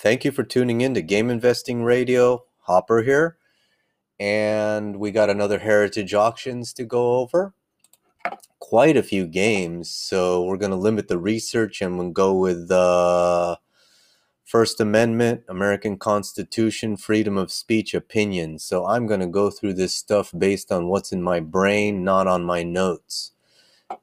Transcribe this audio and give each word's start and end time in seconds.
Thank 0.00 0.24
you 0.24 0.30
for 0.30 0.44
tuning 0.44 0.80
in 0.80 0.94
to 0.94 1.02
Game 1.02 1.28
Investing 1.28 1.82
Radio. 1.82 2.44
Hopper 2.60 3.02
here. 3.02 3.36
And 4.20 4.98
we 4.98 5.10
got 5.10 5.28
another 5.28 5.58
Heritage 5.58 6.14
Auctions 6.14 6.72
to 6.74 6.84
go 6.84 7.16
over. 7.16 7.52
Quite 8.60 8.96
a 8.96 9.02
few 9.02 9.26
games. 9.26 9.90
So 9.90 10.44
we're 10.44 10.56
going 10.56 10.70
to 10.70 10.76
limit 10.76 11.08
the 11.08 11.18
research 11.18 11.82
and 11.82 11.98
we'll 11.98 12.10
go 12.10 12.32
with 12.32 12.68
the 12.68 13.58
First 14.44 14.80
Amendment, 14.80 15.42
American 15.48 15.98
Constitution, 15.98 16.96
freedom 16.96 17.36
of 17.36 17.50
speech, 17.50 17.92
opinion. 17.92 18.60
So 18.60 18.86
I'm 18.86 19.08
going 19.08 19.18
to 19.18 19.26
go 19.26 19.50
through 19.50 19.74
this 19.74 19.96
stuff 19.96 20.32
based 20.38 20.70
on 20.70 20.86
what's 20.86 21.10
in 21.10 21.24
my 21.24 21.40
brain, 21.40 22.04
not 22.04 22.28
on 22.28 22.44
my 22.44 22.62
notes. 22.62 23.32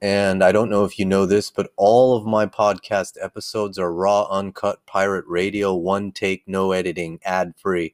And 0.02 0.44
I 0.44 0.52
don't 0.52 0.70
know 0.70 0.84
if 0.84 0.98
you 0.98 1.06
know 1.06 1.26
this, 1.26 1.52
but 1.52 1.72
all 1.78 2.18
of 2.18 2.26
my 2.26 2.46
podcast 2.46 3.18
episodes 3.22 3.78
are 3.78 3.94
raw, 3.94 4.24
uncut, 4.32 4.86
pirate 4.86 5.26
radio, 5.28 5.76
one 5.76 6.12
take, 6.12 6.44
no 6.48 6.72
editing, 6.72 7.20
ad 7.24 7.54
free. 7.56 7.94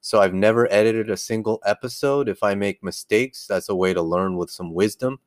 So 0.00 0.20
I've 0.20 0.34
never 0.34 0.70
edited 0.72 1.10
a 1.10 1.16
single 1.16 1.60
episode. 1.64 2.28
If 2.28 2.42
I 2.42 2.54
make 2.54 2.84
mistakes, 2.84 3.46
that's 3.46 3.68
a 3.68 3.74
way 3.74 3.94
to 3.94 4.02
learn 4.02 4.36
with 4.36 4.50
some 4.50 4.74
wisdom. 4.74 5.18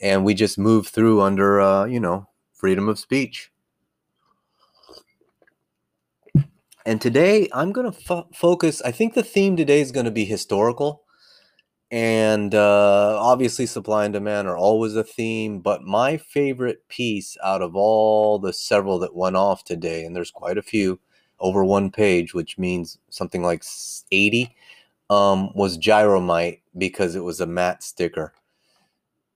And 0.00 0.24
we 0.24 0.34
just 0.34 0.58
move 0.58 0.86
through 0.86 1.20
under, 1.20 1.60
uh, 1.60 1.84
you 1.84 2.00
know, 2.00 2.28
freedom 2.54 2.88
of 2.88 2.98
speech. 2.98 3.50
And 6.86 7.00
today 7.00 7.48
I'm 7.52 7.72
going 7.72 7.90
to 7.90 7.98
fo- 7.98 8.28
focus, 8.32 8.80
I 8.82 8.92
think 8.92 9.14
the 9.14 9.22
theme 9.22 9.56
today 9.56 9.80
is 9.80 9.90
going 9.90 10.06
to 10.06 10.12
be 10.12 10.24
historical 10.24 11.02
and 11.90 12.54
uh, 12.54 13.16
obviously 13.20 13.64
supply 13.64 14.04
and 14.04 14.12
demand 14.12 14.48
are 14.48 14.56
always 14.56 14.96
a 14.96 15.04
theme 15.04 15.60
but 15.60 15.82
my 15.82 16.16
favorite 16.16 16.86
piece 16.88 17.36
out 17.44 17.62
of 17.62 17.76
all 17.76 18.38
the 18.38 18.52
several 18.52 18.98
that 18.98 19.14
went 19.14 19.36
off 19.36 19.62
today 19.64 20.04
and 20.04 20.14
there's 20.16 20.32
quite 20.32 20.58
a 20.58 20.62
few 20.62 20.98
over 21.38 21.64
one 21.64 21.90
page 21.90 22.34
which 22.34 22.58
means 22.58 22.98
something 23.08 23.42
like 23.42 23.62
80 24.10 24.54
um, 25.10 25.50
was 25.54 25.78
gyromite 25.78 26.60
because 26.76 27.14
it 27.14 27.22
was 27.22 27.40
a 27.40 27.46
matte 27.46 27.84
sticker 27.84 28.32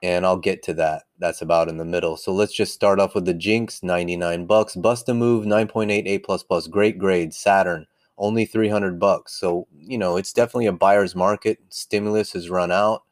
and 0.03 0.25
i'll 0.27 0.39
get 0.39 0.63
to 0.65 0.75
that. 0.75 1.05
That's 1.19 1.43
about 1.43 1.69
in 1.69 1.77
the 1.77 1.85
middle. 1.85 2.17
So 2.17 2.33
let's 2.33 2.55
just 2.55 2.73
start 2.73 2.99
off 3.01 3.15
with 3.15 3.27
the 3.27 3.35
jinx 3.35 3.83
99 3.83 4.47
bucks. 4.47 4.75
Bust 4.75 5.09
a 5.09 5.15
move 5.15 5.45
9.8 5.45 6.07
a 6.07 6.19
plus 6.19 6.43
plus 6.43 6.67
great 6.67 6.99
grade 6.99 7.35
saturn 7.35 7.87
only 8.21 8.45
300 8.45 9.01
bucks. 9.01 9.33
So, 9.33 9.67
you 9.77 9.99
know, 9.99 10.17
it's 10.17 10.33
definitely 10.33 10.67
a 10.67 10.73
buyer's 10.73 11.17
market. 11.17 11.59
Stimulus 11.71 12.35
has 12.35 12.51
run 12.51 12.71
out. 12.71 13.03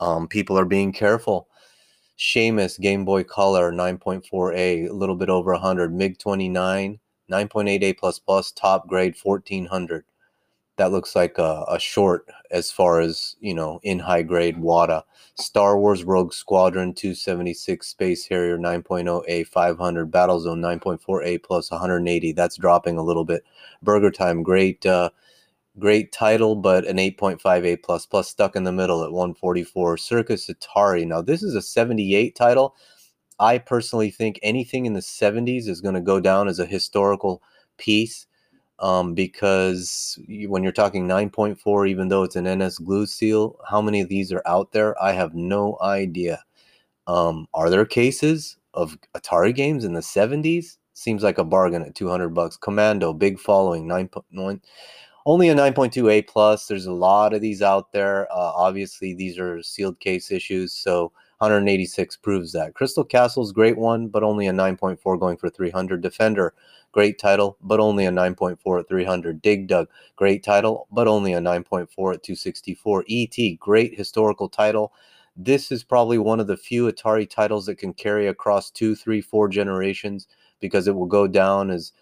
Um, 0.00 0.28
people 0.28 0.58
are 0.58 0.66
being 0.66 0.92
careful. 0.92 1.48
Shamus 2.18 2.78
Game 2.78 3.04
Boy 3.04 3.24
Color 3.24 3.72
9.4A, 3.72 4.90
a 4.90 4.92
little 4.92 5.14
bit 5.14 5.30
over 5.30 5.52
100. 5.52 5.94
MiG 5.94 6.18
29, 6.18 6.98
9.8A 7.30 7.96
plus 7.96 8.18
plus, 8.18 8.50
top 8.52 8.88
grade 8.88 9.14
1400 9.22 10.04
that 10.78 10.92
looks 10.92 11.14
like 11.14 11.38
a, 11.38 11.64
a, 11.68 11.78
short 11.78 12.26
as 12.52 12.70
far 12.70 13.00
as 13.00 13.36
you 13.40 13.52
know 13.52 13.80
in 13.82 13.98
high 13.98 14.22
grade 14.22 14.56
WATA. 14.56 15.02
Star 15.34 15.78
Wars 15.78 16.04
Rogue 16.04 16.32
Squadron 16.32 16.94
276 16.94 17.86
Space 17.86 18.26
Harrier 18.26 18.56
9.0A 18.56 19.46
500 19.46 20.10
Battlezone 20.10 20.80
9.4A 20.80 21.42
plus 21.42 21.70
180. 21.70 22.32
That's 22.32 22.56
dropping 22.56 22.96
a 22.96 23.02
little 23.02 23.24
bit. 23.24 23.44
Burger 23.82 24.10
Time 24.10 24.42
great 24.42 24.86
uh, 24.86 25.10
great 25.78 26.12
title, 26.12 26.54
but 26.54 26.86
an 26.86 26.96
8.5A 26.96 27.82
plus 27.82 28.06
plus 28.06 28.28
stuck 28.28 28.56
in 28.56 28.64
the 28.64 28.72
middle 28.72 29.02
at 29.02 29.12
144. 29.12 29.96
Circus 29.96 30.48
Atari. 30.48 31.06
Now 31.06 31.20
this 31.22 31.42
is 31.42 31.54
a 31.54 31.62
78 31.62 32.36
title. 32.36 32.76
I 33.40 33.58
personally 33.58 34.10
think 34.10 34.38
anything 34.42 34.86
in 34.86 34.94
the 34.94 35.00
70s 35.00 35.68
is 35.68 35.80
going 35.80 35.94
to 35.94 36.00
go 36.00 36.18
down 36.20 36.48
as 36.48 36.58
a 36.58 36.66
historical 36.66 37.42
piece 37.76 38.26
um, 38.80 39.14
because 39.14 40.18
you, 40.26 40.50
when 40.50 40.62
you're 40.62 40.72
talking 40.72 41.06
9.4, 41.06 41.88
even 41.88 42.08
though 42.08 42.22
it's 42.22 42.36
an 42.36 42.46
NS 42.46 42.78
glue 42.78 43.06
seal, 43.06 43.58
how 43.68 43.80
many 43.80 44.00
of 44.00 44.08
these 44.08 44.32
are 44.32 44.42
out 44.46 44.72
there? 44.72 45.00
I 45.02 45.12
have 45.12 45.34
no 45.34 45.78
idea. 45.82 46.44
Um, 47.06 47.48
are 47.54 47.70
there 47.70 47.84
cases 47.84 48.56
of 48.74 48.96
Atari 49.14 49.54
games 49.54 49.84
in 49.84 49.94
the 49.94 50.00
70s? 50.00 50.76
Seems 50.92 51.22
like 51.22 51.38
a 51.38 51.44
bargain 51.44 51.82
at 51.82 51.94
200 51.94 52.30
bucks. 52.30 52.56
Commando, 52.56 53.12
big 53.12 53.38
following, 53.38 53.86
9.9. 53.86 54.60
Only 55.26 55.48
a 55.48 55.54
9.2 55.54 56.12
A 56.12 56.22
plus. 56.22 56.66
There's 56.66 56.86
a 56.86 56.92
lot 56.92 57.34
of 57.34 57.40
these 57.40 57.62
out 57.62 57.92
there. 57.92 58.30
Uh, 58.32 58.52
obviously, 58.54 59.14
these 59.14 59.38
are 59.38 59.62
sealed 59.62 60.00
case 60.00 60.30
issues, 60.30 60.72
so 60.72 61.12
186 61.38 62.16
proves 62.16 62.52
that. 62.52 62.74
Crystal 62.74 63.04
Castles 63.04 63.52
great 63.52 63.78
one, 63.78 64.08
but 64.08 64.22
only 64.22 64.46
a 64.48 64.52
9.4 64.52 65.20
going 65.20 65.36
for 65.36 65.48
300. 65.48 66.00
Defender, 66.00 66.54
great 66.92 67.18
title, 67.18 67.56
but 67.62 67.78
only 67.78 68.06
a 68.06 68.10
9.4 68.10 68.80
at 68.80 68.88
300. 68.88 69.40
Dig 69.40 69.68
Dug, 69.68 69.88
great 70.16 70.42
title, 70.42 70.88
but 70.90 71.06
only 71.06 71.32
a 71.32 71.40
9.4 71.40 71.82
at 71.82 72.22
264. 72.22 73.04
ET, 73.08 73.36
great 73.60 73.96
historical 73.96 74.48
title. 74.48 74.92
This 75.36 75.70
is 75.70 75.84
probably 75.84 76.18
one 76.18 76.40
of 76.40 76.48
the 76.48 76.56
few 76.56 76.90
Atari 76.90 77.30
titles 77.30 77.66
that 77.66 77.78
can 77.78 77.94
carry 77.94 78.26
across 78.26 78.70
two, 78.70 78.96
three, 78.96 79.20
four 79.20 79.48
generations 79.48 80.26
because 80.60 80.88
it 80.88 80.96
will 80.96 81.06
go 81.06 81.28
down 81.28 81.70
as, 81.70 81.92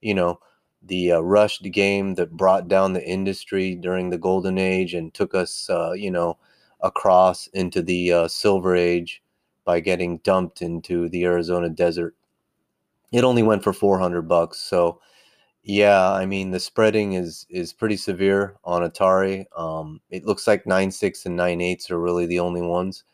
you 0.00 0.14
know, 0.14 0.40
the 0.82 1.12
uh, 1.12 1.20
rushed 1.20 1.62
game 1.72 2.14
that 2.14 2.30
brought 2.30 2.68
down 2.68 2.94
the 2.94 3.06
industry 3.06 3.74
during 3.74 4.08
the 4.08 4.16
golden 4.18 4.56
age 4.56 4.94
and 4.94 5.12
took 5.12 5.34
us, 5.34 5.68
uh, 5.68 5.92
you 5.92 6.10
know, 6.10 6.38
across 6.80 7.46
into 7.48 7.82
the 7.82 8.12
uh, 8.12 8.28
silver 8.28 8.76
age 8.76 9.22
by 9.64 9.80
getting 9.80 10.18
dumped 10.18 10.62
into 10.62 11.08
the 11.08 11.24
Arizona 11.24 11.68
desert. 11.68 12.14
It 13.12 13.24
only 13.24 13.42
went 13.42 13.62
for 13.64 13.72
400 13.72 14.22
bucks. 14.22 14.58
So, 14.58 15.00
yeah, 15.62 16.12
I 16.12 16.26
mean 16.26 16.52
the 16.52 16.60
spreading 16.60 17.14
is 17.14 17.46
is 17.50 17.72
pretty 17.72 17.96
severe 17.96 18.56
on 18.64 18.82
Atari. 18.82 19.46
Um, 19.56 20.00
it 20.10 20.24
looks 20.24 20.46
like 20.46 20.64
9.6 20.64 21.26
and 21.26 21.38
9.8s 21.38 21.90
are 21.90 22.00
really 22.00 22.26
the 22.26 22.40
only 22.40 22.62
ones. 22.62 23.04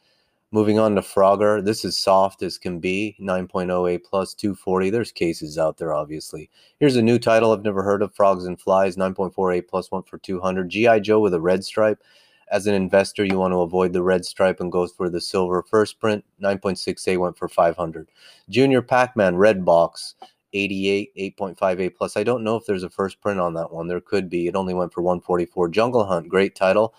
Moving 0.54 0.78
on 0.78 0.94
to 0.96 1.00
Frogger, 1.00 1.64
this 1.64 1.82
is 1.82 1.96
soft 1.96 2.42
as 2.42 2.58
can 2.58 2.78
be, 2.78 3.16
9.08 3.18 4.04
plus 4.04 4.34
240. 4.34 4.90
There's 4.90 5.10
cases 5.10 5.56
out 5.56 5.78
there, 5.78 5.94
obviously. 5.94 6.50
Here's 6.78 6.96
a 6.96 7.00
new 7.00 7.18
title 7.18 7.52
I've 7.52 7.64
never 7.64 7.82
heard 7.82 8.02
of, 8.02 8.14
Frogs 8.14 8.44
and 8.44 8.60
Flies, 8.60 8.96
9.48 8.96 9.66
plus 9.66 9.90
one 9.90 10.02
for 10.02 10.18
200. 10.18 10.68
G.I. 10.68 10.98
Joe 10.98 11.20
with 11.20 11.32
a 11.32 11.40
red 11.40 11.64
stripe. 11.64 12.02
As 12.50 12.66
an 12.66 12.74
investor, 12.74 13.24
you 13.24 13.38
want 13.38 13.52
to 13.52 13.60
avoid 13.60 13.92
the 13.92 14.02
red 14.02 14.24
stripe 14.24 14.60
and 14.60 14.70
go 14.70 14.86
for 14.86 15.08
the 15.08 15.20
silver. 15.20 15.62
First 15.62 16.00
print, 16.00 16.24
9.6A 16.42 17.18
went 17.18 17.38
for 17.38 17.48
500. 17.48 18.08
Junior 18.50 18.82
Pac-Man 18.82 19.36
red 19.36 19.64
box, 19.64 20.14
88 20.52 21.36
8.5A 21.38 21.94
plus. 21.94 22.16
I 22.16 22.24
don't 22.24 22.44
know 22.44 22.56
if 22.56 22.66
there's 22.66 22.82
a 22.82 22.90
first 22.90 23.20
print 23.20 23.40
on 23.40 23.54
that 23.54 23.72
one. 23.72 23.88
There 23.88 24.00
could 24.00 24.28
be. 24.28 24.46
It 24.46 24.56
only 24.56 24.74
went 24.74 24.92
for 24.92 25.02
144. 25.02 25.68
Jungle 25.68 26.04
Hunt, 26.04 26.28
great 26.28 26.54
title, 26.54 26.94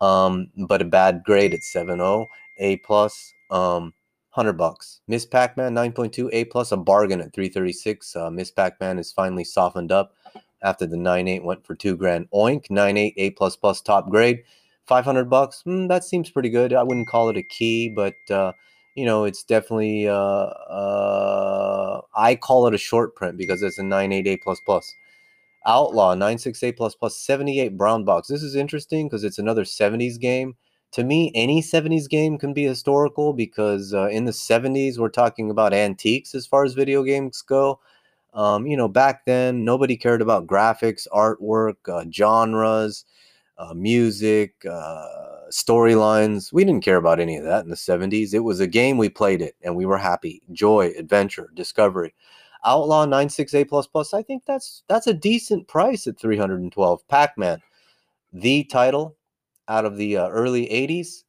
um, 0.00 0.50
but 0.56 0.82
a 0.82 0.86
bad 0.86 1.22
grade 1.24 1.54
at 1.54 1.60
7.0. 1.60 2.26
A 2.58 2.76
plus, 2.78 3.32
um, 3.50 3.92
hundred 4.30 4.54
bucks. 4.54 5.00
Ms. 5.06 5.26
Pac-Man 5.26 5.74
9.2 5.74 6.28
A 6.32 6.44
plus, 6.46 6.72
a 6.72 6.76
bargain 6.76 7.20
at 7.20 7.32
336. 7.32 8.16
Uh, 8.16 8.30
Ms. 8.30 8.50
Pac-Man 8.50 8.98
is 8.98 9.12
finally 9.12 9.44
softened 9.44 9.92
up 9.92 10.14
after 10.62 10.86
the 10.86 10.96
9.8 10.96 11.44
went 11.44 11.64
for 11.64 11.74
two 11.74 11.96
grand. 11.96 12.28
Oink 12.32 12.68
9.8 12.68 13.12
A 13.16 13.30
plus 13.30 13.54
plus 13.54 13.80
top 13.80 14.08
grade. 14.10 14.42
500 14.86 15.30
bucks 15.30 15.62
mm, 15.66 15.88
that 15.88 16.04
seems 16.04 16.30
pretty 16.30 16.50
good. 16.50 16.72
I 16.72 16.82
wouldn't 16.82 17.08
call 17.08 17.28
it 17.30 17.36
a 17.36 17.42
key 17.42 17.88
but 17.88 18.16
uh, 18.30 18.52
you 18.94 19.04
know 19.04 19.24
it's 19.24 19.42
definitely 19.42 20.08
uh, 20.08 20.14
uh, 20.14 22.00
i 22.16 22.34
call 22.34 22.66
it 22.66 22.74
a 22.74 22.78
short 22.78 23.14
print 23.16 23.36
because 23.36 23.62
it's 23.62 23.78
a 23.78 23.82
98a 23.82 24.40
plus 24.42 24.60
plus. 24.60 24.94
Outlaw 25.66 26.14
96a 26.14 26.72
plus 26.72 26.94
plus 26.94 27.16
78 27.16 27.76
brown 27.78 28.04
box. 28.04 28.28
This 28.28 28.42
is 28.42 28.54
interesting 28.54 29.08
because 29.08 29.24
it's 29.24 29.38
another 29.38 29.64
70s 29.64 30.18
game. 30.18 30.56
To 30.92 31.04
me 31.04 31.32
any 31.34 31.62
70s 31.62 32.06
game 32.08 32.38
can 32.38 32.52
be 32.52 32.64
historical 32.64 33.32
because 33.32 33.94
uh, 33.94 34.08
in 34.08 34.26
the 34.26 34.32
70s 34.32 34.98
we're 34.98 35.08
talking 35.08 35.50
about 35.50 35.72
antiques 35.74 36.34
as 36.34 36.46
far 36.46 36.64
as 36.64 36.74
video 36.74 37.02
games 37.02 37.42
go. 37.42 37.80
Um, 38.34 38.66
you 38.66 38.76
know 38.76 38.88
back 38.88 39.24
then 39.26 39.64
nobody 39.64 39.96
cared 39.96 40.20
about 40.22 40.46
graphics 40.46 41.06
artwork 41.12 41.76
uh, 41.88 42.04
genres 42.12 43.04
uh, 43.58 43.74
music, 43.74 44.54
uh, 44.68 45.06
storylines. 45.50 46.52
We 46.52 46.64
didn't 46.64 46.84
care 46.84 46.96
about 46.96 47.20
any 47.20 47.36
of 47.36 47.44
that 47.44 47.64
in 47.64 47.70
the 47.70 47.76
70s. 47.76 48.34
It 48.34 48.40
was 48.40 48.60
a 48.60 48.66
game, 48.66 48.98
we 48.98 49.08
played 49.08 49.42
it, 49.42 49.54
and 49.62 49.76
we 49.76 49.86
were 49.86 49.98
happy. 49.98 50.42
Joy, 50.52 50.92
adventure, 50.98 51.50
discovery. 51.54 52.14
Outlaw 52.64 53.06
96A 53.06 53.68
plus 53.68 53.86
plus. 53.86 54.14
I 54.14 54.22
think 54.22 54.44
that's 54.46 54.82
that's 54.88 55.06
a 55.06 55.14
decent 55.14 55.68
price 55.68 56.06
at 56.06 56.18
312. 56.18 57.06
Pac-Man, 57.08 57.60
the 58.32 58.64
title 58.64 59.16
out 59.68 59.84
of 59.84 59.96
the 59.96 60.16
uh, 60.16 60.28
early 60.28 60.66
80s 60.66 61.24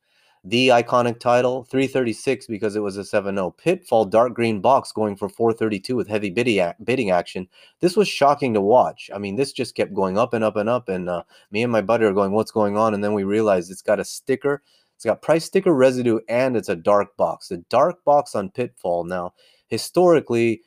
the 0.48 0.68
iconic 0.68 1.20
title 1.20 1.64
336 1.64 2.46
because 2.46 2.76
it 2.76 2.80
was 2.80 2.98
a 2.98 3.02
7-0 3.02 3.58
pitfall 3.58 4.06
dark 4.06 4.36
green 4.36 4.62
box 4.62 4.92
going 4.92 5.16
for 5.16 5.28
432 5.28 5.96
with 5.96 6.08
heavy 6.08 6.30
bidding, 6.30 7.10
action. 7.10 7.48
This 7.80 7.98
was 7.98 8.08
shocking 8.08 8.54
to 8.54 8.62
watch. 8.62 9.10
I 9.14 9.18
mean 9.18 9.36
this 9.36 9.52
just 9.52 9.74
kept 9.74 9.96
going 9.96 10.20
up 10.20 10.36
and 10.36 10.44
up 10.44 10.56
and 10.56 10.70
up 10.70 10.88
and 10.88 11.10
uh, 11.10 11.24
me 11.50 11.64
and 11.64 11.72
my 11.72 11.82
buddy 11.82 12.06
are 12.06 12.14
going 12.14 12.32
what's 12.32 12.52
going 12.52 12.78
on? 12.78 12.94
And 12.94 13.04
then 13.04 13.14
we 13.14 13.24
realized 13.24 13.72
it's 13.72 13.82
got 13.82 14.00
a 14.00 14.06
sticker 14.06 14.62
it's 14.96 15.04
got 15.04 15.24
price 15.24 15.46
sticker 15.46 15.74
residue 15.74 16.20
and 16.30 16.56
it's 16.56 16.70
a 16.70 16.76
dark 16.76 17.18
box 17.18 17.48
the 17.48 17.58
dark 17.70 18.04
box 18.06 18.36
on 18.36 18.52
pitfall. 18.52 19.04
Now 19.04 19.34
historically 19.68 20.62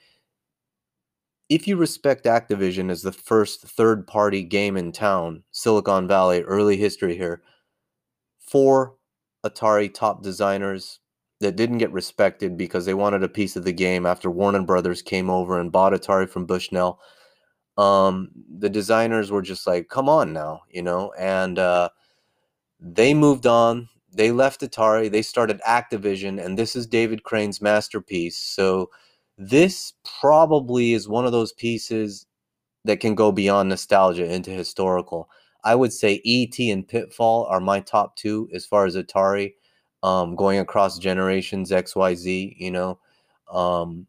if 1.48 1.68
you 1.68 1.76
respect 1.76 2.24
Activision 2.24 2.90
as 2.90 3.02
the 3.02 3.12
first 3.12 3.62
third 3.62 4.06
party 4.06 4.42
game 4.42 4.76
in 4.76 4.92
town, 4.92 5.44
Silicon 5.50 6.06
Valley, 6.06 6.42
early 6.42 6.76
history 6.76 7.16
here, 7.16 7.42
four 8.38 8.97
Atari 9.44 9.92
top 9.92 10.22
designers 10.22 11.00
that 11.40 11.56
didn't 11.56 11.78
get 11.78 11.92
respected 11.92 12.56
because 12.56 12.84
they 12.84 12.94
wanted 12.94 13.22
a 13.22 13.28
piece 13.28 13.56
of 13.56 13.64
the 13.64 13.72
game 13.72 14.06
after 14.06 14.30
Warner 14.30 14.62
Brothers 14.62 15.02
came 15.02 15.30
over 15.30 15.60
and 15.60 15.70
bought 15.70 15.92
Atari 15.92 16.28
from 16.28 16.46
Bushnell. 16.46 17.00
Um, 17.76 18.30
the 18.58 18.68
designers 18.68 19.30
were 19.30 19.42
just 19.42 19.66
like, 19.66 19.88
come 19.88 20.08
on 20.08 20.32
now, 20.32 20.62
you 20.68 20.82
know, 20.82 21.12
and 21.16 21.58
uh, 21.58 21.90
they 22.80 23.14
moved 23.14 23.46
on. 23.46 23.88
They 24.12 24.32
left 24.32 24.62
Atari. 24.62 25.10
They 25.10 25.22
started 25.22 25.60
Activision, 25.66 26.44
and 26.44 26.58
this 26.58 26.74
is 26.74 26.86
David 26.86 27.22
Crane's 27.22 27.62
masterpiece. 27.62 28.36
So, 28.36 28.90
this 29.40 29.92
probably 30.20 30.92
is 30.92 31.08
one 31.08 31.24
of 31.24 31.30
those 31.30 31.52
pieces 31.52 32.26
that 32.84 32.98
can 32.98 33.14
go 33.14 33.30
beyond 33.30 33.68
nostalgia 33.68 34.24
into 34.32 34.50
historical. 34.50 35.28
I 35.64 35.74
would 35.74 35.92
say 35.92 36.22
ET 36.24 36.58
and 36.58 36.86
Pitfall 36.86 37.44
are 37.46 37.60
my 37.60 37.80
top 37.80 38.16
two 38.16 38.48
as 38.52 38.64
far 38.64 38.86
as 38.86 38.96
Atari, 38.96 39.54
um, 40.02 40.36
going 40.36 40.58
across 40.58 40.98
generations, 40.98 41.70
XYZ, 41.70 42.54
you 42.58 42.70
know. 42.70 42.98
Um, 43.50 44.06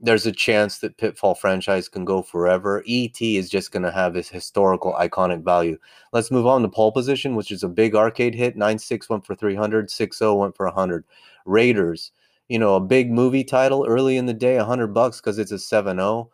there's 0.00 0.26
a 0.26 0.32
chance 0.32 0.78
that 0.78 0.96
Pitfall 0.96 1.34
franchise 1.34 1.88
can 1.88 2.04
go 2.04 2.22
forever. 2.22 2.82
ET 2.88 3.20
is 3.20 3.50
just 3.50 3.70
going 3.70 3.82
to 3.82 3.90
have 3.90 4.14
this 4.14 4.30
historical, 4.30 4.94
iconic 4.94 5.44
value. 5.44 5.78
Let's 6.12 6.30
move 6.30 6.46
on 6.46 6.62
to 6.62 6.68
pole 6.68 6.90
position, 6.90 7.34
which 7.34 7.50
is 7.50 7.62
a 7.62 7.68
big 7.68 7.94
arcade 7.94 8.34
hit. 8.34 8.56
9 8.56 8.78
6 8.78 9.08
went 9.10 9.26
for 9.26 9.34
300, 9.34 9.90
6 9.90 10.20
went 10.20 10.56
for 10.56 10.66
100. 10.66 11.04
Raiders, 11.44 12.12
you 12.48 12.58
know, 12.58 12.76
a 12.76 12.80
big 12.80 13.10
movie 13.10 13.44
title 13.44 13.86
early 13.86 14.16
in 14.16 14.26
the 14.26 14.34
day, 14.34 14.56
100 14.56 14.88
bucks 14.88 15.20
because 15.20 15.38
it's 15.38 15.52
a 15.52 15.58
7 15.58 15.96
0. 15.98 16.30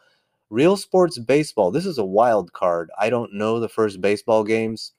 Real 0.49 0.77
Sports 0.77 1.19
Baseball, 1.19 1.71
this 1.71 1.87
is 1.87 1.99
a 1.99 2.05
wild 2.05 2.53
card. 2.53 2.91
I 2.99 3.11
don't 3.11 3.35
know 3.35 3.59
the 3.59 3.69
first 3.69 4.01
baseball 4.01 4.45
games. 4.45 4.93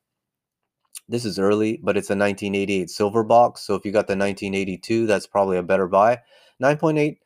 This 1.07 1.23
is 1.23 1.39
early, 1.39 1.79
but 1.81 1.95
it's 1.95 2.09
a 2.09 2.17
1988 2.17 2.89
silver 2.89 3.23
box. 3.23 3.61
So 3.61 3.75
if 3.75 3.85
you 3.85 3.91
got 3.91 4.07
the 4.07 4.17
1982, 4.17 5.05
that's 5.05 5.27
probably 5.27 5.57
a 5.57 5.63
better 5.63 5.88
buy. 5.88 6.19
9.8 6.61 7.17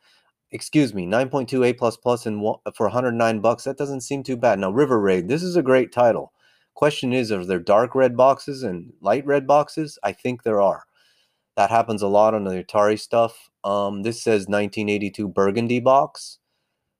excuse 0.52 0.92
me, 0.92 1.06
9.2 1.06 1.66
A 1.66 1.72
plus 1.72 1.96
plus 1.96 2.26
and 2.26 2.40
for 2.74 2.86
109 2.86 3.40
bucks. 3.40 3.64
That 3.64 3.78
doesn't 3.78 4.02
seem 4.02 4.22
too 4.22 4.36
bad. 4.36 4.58
Now, 4.58 4.70
River 4.70 5.00
Raid, 5.00 5.28
this 5.28 5.42
is 5.42 5.56
a 5.56 5.62
great 5.62 5.92
title. 5.92 6.32
Question 6.74 7.12
is, 7.12 7.32
are 7.32 7.44
there 7.44 7.58
dark 7.58 7.94
red 7.94 8.16
boxes 8.16 8.62
and 8.62 8.92
light 9.00 9.26
red 9.26 9.46
boxes? 9.46 9.98
I 10.02 10.12
think 10.12 10.42
there 10.42 10.60
are. 10.60 10.84
That 11.56 11.70
happens 11.70 12.02
a 12.02 12.08
lot 12.08 12.34
on 12.34 12.44
the 12.44 12.62
Atari 12.62 12.98
stuff. 12.98 13.50
Um, 13.64 14.02
this 14.02 14.22
says 14.22 14.46
1982 14.46 15.28
Burgundy 15.28 15.80
box. 15.80 16.38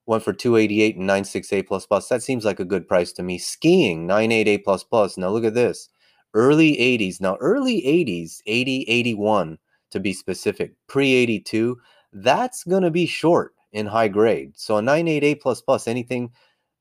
Went 0.06 0.25
for 0.25 0.32
288 0.32 0.96
and 0.96 1.06
96 1.06 1.52
A 1.52 1.62
plus 1.62 1.87
plus. 1.87 2.08
That 2.08 2.22
seems 2.22 2.44
like 2.44 2.60
a 2.60 2.64
good 2.64 2.88
price 2.88 3.12
to 3.12 3.22
me. 3.22 3.38
Skiing 3.38 4.06
98 4.06 4.49
A 4.49 4.58
plus 4.58 4.84
plus. 4.84 5.16
Now 5.16 5.28
look 5.28 5.44
at 5.44 5.54
this. 5.54 5.88
Early 6.34 6.76
80s. 6.76 7.20
Now 7.20 7.37
early 7.40 7.82
80s, 7.82 8.40
80, 8.46 8.84
81 8.88 9.58
to 9.90 10.00
be 10.00 10.12
specific. 10.12 10.72
Pre 10.88 11.12
82 11.14 11.78
that's 12.12 12.64
going 12.64 12.82
to 12.82 12.90
be 12.90 13.06
short 13.06 13.54
in 13.72 13.87
high 13.87 14.08
grade. 14.08 14.52
So 14.54 14.76
a 14.76 14.82
988 14.82 15.40
plus 15.40 15.60
plus 15.60 15.88
anything 15.88 16.31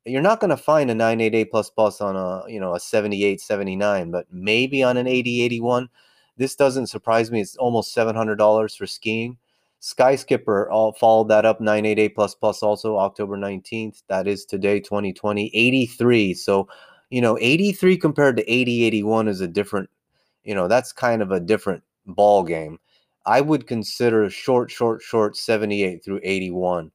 you're 0.05 0.21
not 0.21 0.39
going 0.39 0.49
to 0.49 0.57
find 0.57 0.89
a 0.89 0.95
988 0.95 1.51
plus 1.51 1.69
plus 1.69 2.01
on 2.01 2.15
a, 2.15 2.43
you 2.51 2.59
know, 2.59 2.73
a 2.73 2.79
78 2.79 3.39
79, 3.39 4.09
but 4.09 4.25
maybe 4.31 4.81
on 4.81 4.97
an 4.97 5.07
80 5.07 5.43
81. 5.43 5.89
This 6.37 6.55
doesn't 6.55 6.87
surprise 6.87 7.29
me. 7.29 7.39
It's 7.39 7.55
almost 7.55 7.95
$700 7.95 8.75
for 8.75 8.87
skiing. 8.87 9.37
Sky 9.81 10.15
Skipper 10.15 10.69
all 10.69 10.93
followed 10.93 11.29
that 11.29 11.43
up 11.43 11.59
988 11.59 12.13
plus 12.13 12.35
plus 12.35 12.61
also 12.61 12.97
October 12.97 13.35
19th. 13.35 14.03
That 14.09 14.27
is 14.27 14.45
today 14.45 14.79
2020 14.79 15.49
83. 15.53 16.35
So, 16.35 16.67
you 17.09 17.19
know, 17.19 17.35
83 17.41 17.97
compared 17.97 18.37
to 18.37 18.49
80 18.49 18.83
81 18.83 19.27
is 19.27 19.41
a 19.41 19.47
different, 19.47 19.89
you 20.43 20.53
know, 20.53 20.67
that's 20.67 20.93
kind 20.93 21.23
of 21.23 21.31
a 21.31 21.39
different 21.39 21.83
ball 22.05 22.43
game. 22.43 22.77
I 23.25 23.41
would 23.41 23.65
consider 23.65 24.29
short, 24.29 24.69
short, 24.69 25.01
short 25.01 25.35
78 25.35 26.05
through 26.05 26.19
81. 26.23 26.91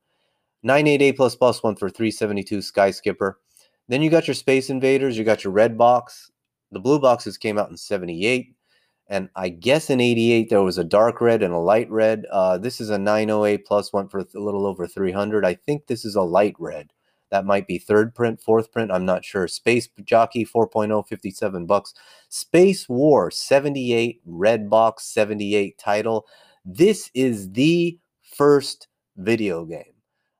988 0.62 1.16
plus 1.16 1.34
plus 1.34 1.62
one 1.64 1.74
for 1.74 1.90
372 1.90 2.62
Sky 2.62 2.92
Skipper. 2.92 3.40
Then 3.88 4.00
you 4.00 4.10
got 4.10 4.28
your 4.28 4.34
Space 4.34 4.70
Invaders, 4.70 5.18
you 5.18 5.24
got 5.24 5.42
your 5.42 5.52
red 5.52 5.76
box. 5.76 6.30
The 6.70 6.80
blue 6.80 7.00
boxes 7.00 7.36
came 7.36 7.58
out 7.58 7.70
in 7.70 7.76
78. 7.76 8.55
And 9.08 9.28
I 9.36 9.50
guess 9.50 9.88
in 9.88 10.00
88 10.00 10.50
there 10.50 10.62
was 10.62 10.78
a 10.78 10.84
dark 10.84 11.20
red 11.20 11.42
and 11.42 11.54
a 11.54 11.58
light 11.58 11.90
red. 11.90 12.26
Uh, 12.30 12.58
this 12.58 12.80
is 12.80 12.90
a 12.90 12.98
908 12.98 13.64
plus 13.64 13.92
one 13.92 14.08
for 14.08 14.18
a 14.18 14.26
little 14.34 14.66
over 14.66 14.86
300. 14.86 15.44
I 15.44 15.54
think 15.54 15.86
this 15.86 16.04
is 16.04 16.16
a 16.16 16.22
light 16.22 16.56
red. 16.58 16.92
That 17.30 17.44
might 17.44 17.66
be 17.66 17.78
third 17.78 18.14
print, 18.14 18.40
fourth 18.40 18.72
print. 18.72 18.92
I'm 18.92 19.04
not 19.04 19.24
sure. 19.24 19.48
Space 19.48 19.88
Jockey 20.04 20.44
4.0, 20.44 21.06
57 21.08 21.66
bucks. 21.66 21.94
Space 22.28 22.88
War 22.88 23.30
78, 23.30 24.20
red 24.24 24.70
box 24.70 25.04
78 25.04 25.78
title. 25.78 26.26
This 26.64 27.10
is 27.14 27.52
the 27.52 27.98
first 28.22 28.88
video 29.16 29.64
game. 29.64 29.95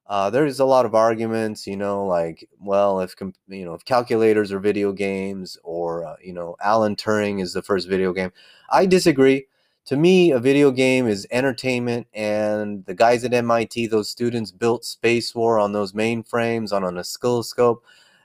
Uh, 0.08 0.31
there's 0.31 0.61
a 0.61 0.64
lot 0.64 0.87
of 0.87 0.94
arguments, 0.94 1.67
you 1.67 1.76
know, 1.76 2.06
like, 2.06 2.49
well, 2.61 3.00
if 3.00 3.14
you 3.49 3.64
know, 3.64 3.75
if 3.75 3.85
calculators 3.85 4.53
are 4.53 4.61
video 4.61 4.93
games, 4.93 5.58
or 5.64 6.05
uh, 6.05 6.17
you 6.23 6.32
know, 6.32 6.56
Alan 6.61 6.94
Turing 6.94 7.41
is 7.43 7.53
the 7.53 7.62
first 7.62 7.88
video 7.88 8.12
game. 8.12 8.32
I 8.70 8.87
disagree 8.87 9.47
to 9.87 9.97
me, 9.97 10.32
a 10.32 10.41
video 10.41 10.73
game 10.73 11.06
is 11.06 11.29
entertainment, 11.31 12.08
and 12.12 12.85
the 12.87 12.94
guys 12.94 13.25
at 13.25 13.32
MIT, 13.32 13.87
those 13.87 14.08
students, 14.08 14.50
built 14.50 14.85
Space 14.85 15.35
War 15.35 15.61
on 15.61 15.73
those 15.73 15.93
mainframes 15.93 16.73
on 16.73 16.85
an 16.85 16.99
oscilloscope. 16.99 17.85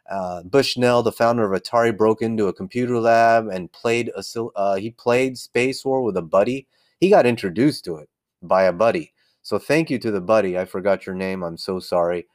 Uh, 0.09 0.41
Bushnell, 0.43 1.03
the 1.03 1.11
founder 1.11 1.51
of 1.51 1.61
Atari, 1.61 1.95
broke 1.95 2.21
into 2.21 2.47
a 2.47 2.53
computer 2.53 2.99
lab 2.99 3.47
and 3.47 3.71
played 3.71 4.11
a, 4.15 4.23
uh, 4.55 4.75
he 4.75 4.89
played 4.89 5.37
Space 5.37 5.85
War 5.85 6.01
with 6.03 6.17
a 6.17 6.21
buddy. 6.23 6.67
He 6.99 7.09
got 7.09 7.27
introduced 7.27 7.85
to 7.85 7.97
it 7.97 8.09
by 8.41 8.63
a 8.63 8.73
buddy. 8.73 9.13
So 9.41 9.57
thank 9.59 9.89
you 9.89 9.97
to 9.99 10.11
the 10.11 10.21
buddy. 10.21 10.57
I 10.57 10.65
forgot 10.65 11.05
your 11.05 11.15
name. 11.15 11.43
I'm 11.43 11.57
so 11.57 11.79
sorry. 11.79 12.27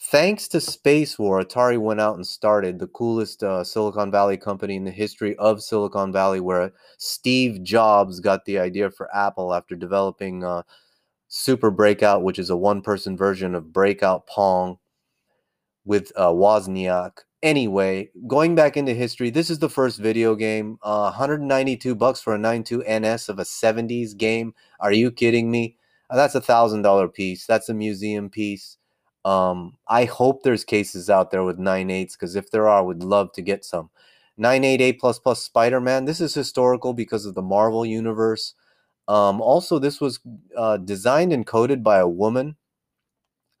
Thanks 0.00 0.48
to 0.48 0.60
Space 0.60 1.18
War, 1.18 1.40
Atari 1.40 1.78
went 1.80 2.00
out 2.00 2.16
and 2.16 2.26
started 2.26 2.78
the 2.78 2.88
coolest 2.88 3.42
uh, 3.42 3.64
Silicon 3.64 4.10
Valley 4.10 4.36
company 4.36 4.76
in 4.76 4.84
the 4.84 4.90
history 4.90 5.36
of 5.36 5.62
Silicon 5.62 6.12
Valley, 6.12 6.40
where 6.40 6.72
Steve 6.98 7.62
Jobs 7.62 8.20
got 8.20 8.44
the 8.44 8.58
idea 8.58 8.90
for 8.90 9.14
Apple 9.16 9.54
after 9.54 9.76
developing 9.76 10.44
uh, 10.44 10.62
Super 11.28 11.70
Breakout, 11.70 12.22
which 12.22 12.38
is 12.38 12.50
a 12.50 12.56
one 12.56 12.82
person 12.82 13.16
version 13.16 13.54
of 13.54 13.72
Breakout 13.72 14.26
Pong 14.26 14.78
with 15.84 16.12
uh, 16.16 16.28
Wozniak. 16.28 17.20
Anyway, 17.42 18.10
going 18.26 18.54
back 18.54 18.76
into 18.76 18.94
history, 18.94 19.30
this 19.30 19.50
is 19.50 19.58
the 19.58 19.68
first 19.68 20.00
video 20.00 20.34
game. 20.34 20.78
Uh, 20.82 21.10
192 21.10 21.94
bucks 21.94 22.20
for 22.20 22.34
a 22.34 22.38
92 22.38 22.82
NS 22.88 23.28
of 23.28 23.38
a 23.38 23.44
70s 23.44 24.16
game. 24.16 24.54
Are 24.80 24.92
you 24.92 25.10
kidding 25.10 25.50
me? 25.50 25.76
Uh, 26.14 26.16
that's 26.16 26.36
a 26.36 26.40
thousand 26.40 26.82
dollar 26.82 27.08
piece. 27.08 27.44
That's 27.44 27.68
a 27.68 27.74
museum 27.74 28.30
piece. 28.30 28.78
Um, 29.24 29.78
I 29.88 30.04
hope 30.04 30.44
there's 30.44 30.64
cases 30.64 31.10
out 31.10 31.32
there 31.32 31.42
with 31.42 31.58
9.8s 31.58 32.12
because 32.12 32.36
if 32.36 32.52
there 32.52 32.68
are, 32.68 32.78
I 32.78 32.82
would 32.82 33.02
love 33.02 33.32
to 33.32 33.42
get 33.42 33.64
some. 33.64 33.90
988 34.36 35.00
plus 35.00 35.18
plus 35.18 35.42
Spider 35.42 35.80
Man. 35.80 36.04
This 36.04 36.20
is 36.20 36.32
historical 36.32 36.94
because 36.94 37.26
of 37.26 37.34
the 37.34 37.42
Marvel 37.42 37.84
universe. 37.84 38.54
Um, 39.08 39.40
also, 39.40 39.80
this 39.80 40.00
was 40.00 40.20
uh, 40.56 40.76
designed 40.76 41.32
and 41.32 41.44
coded 41.44 41.82
by 41.82 41.98
a 41.98 42.08
woman 42.08 42.58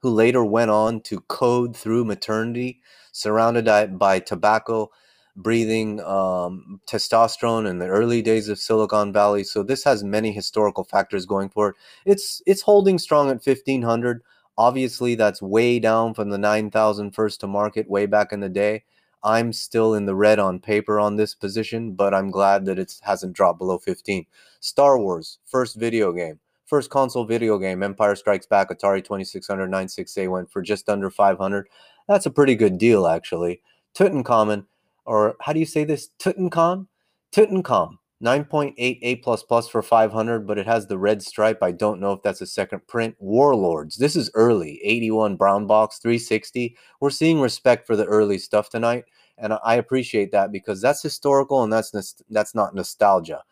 who 0.02 0.10
later 0.10 0.44
went 0.44 0.70
on 0.70 1.00
to 1.00 1.22
code 1.22 1.76
through 1.76 2.04
maternity, 2.04 2.80
surrounded 3.10 3.98
by 3.98 4.20
tobacco 4.20 4.90
breathing 5.36 6.00
um, 6.00 6.80
testosterone 6.86 7.68
in 7.68 7.78
the 7.78 7.86
early 7.86 8.22
days 8.22 8.48
of 8.48 8.58
Silicon 8.58 9.12
Valley. 9.12 9.44
So 9.44 9.62
this 9.62 9.84
has 9.84 10.04
many 10.04 10.32
historical 10.32 10.84
factors 10.84 11.26
going 11.26 11.48
for 11.48 11.70
it. 11.70 11.76
It's 12.04 12.42
it's 12.46 12.62
holding 12.62 12.98
strong 12.98 13.28
at 13.30 13.44
1500. 13.44 14.22
Obviously, 14.56 15.14
that's 15.16 15.42
way 15.42 15.80
down 15.80 16.14
from 16.14 16.30
the 16.30 16.38
9,000 16.38 17.10
first 17.10 17.40
to 17.40 17.46
market 17.48 17.90
way 17.90 18.06
back 18.06 18.32
in 18.32 18.40
the 18.40 18.48
day. 18.48 18.84
I'm 19.24 19.52
still 19.52 19.94
in 19.94 20.06
the 20.06 20.14
red 20.14 20.38
on 20.38 20.60
paper 20.60 21.00
on 21.00 21.16
this 21.16 21.34
position, 21.34 21.94
but 21.94 22.14
I'm 22.14 22.30
glad 22.30 22.66
that 22.66 22.78
it 22.78 22.94
hasn't 23.02 23.32
dropped 23.32 23.58
below 23.58 23.78
15. 23.78 24.26
Star 24.60 24.98
Wars, 24.98 25.38
first 25.46 25.76
video 25.76 26.12
game. 26.12 26.38
First 26.66 26.90
console 26.90 27.24
video 27.24 27.58
game, 27.58 27.82
Empire 27.82 28.16
Strikes 28.16 28.46
Back, 28.46 28.70
Atari 28.70 29.02
2600 29.02 29.70
96A 29.70 30.30
went 30.30 30.50
for 30.50 30.62
just 30.62 30.88
under 30.88 31.10
500. 31.10 31.68
That's 32.06 32.26
a 32.26 32.30
pretty 32.30 32.54
good 32.54 32.78
deal, 32.78 33.06
actually. 33.06 33.60
Tutankhamun, 33.94 34.66
or 35.04 35.36
how 35.40 35.52
do 35.52 35.60
you 35.60 35.66
say 35.66 35.84
this? 35.84 36.10
Tutankhamun? 36.18 36.86
Tutankhamun 37.32 37.98
9.8 38.22 38.98
A 39.02 39.16
plus 39.16 39.42
plus 39.42 39.68
for 39.68 39.82
500, 39.82 40.46
but 40.46 40.56
it 40.56 40.66
has 40.66 40.86
the 40.86 40.96
red 40.96 41.22
stripe. 41.22 41.62
I 41.62 41.72
don't 41.72 42.00
know 42.00 42.12
if 42.12 42.22
that's 42.22 42.40
a 42.40 42.46
second 42.46 42.86
print. 42.86 43.16
Warlords. 43.18 43.96
This 43.96 44.16
is 44.16 44.30
early. 44.34 44.80
81 44.82 45.36
brown 45.36 45.66
box, 45.66 45.98
360. 45.98 46.76
We're 47.00 47.10
seeing 47.10 47.40
respect 47.40 47.86
for 47.86 47.96
the 47.96 48.06
early 48.06 48.38
stuff 48.38 48.70
tonight, 48.70 49.04
and 49.36 49.58
I 49.64 49.74
appreciate 49.74 50.32
that 50.32 50.52
because 50.52 50.80
that's 50.80 51.02
historical 51.02 51.62
and 51.62 51.72
that's 51.72 52.22
that's 52.30 52.54
not 52.54 52.74
nostalgia. 52.74 53.42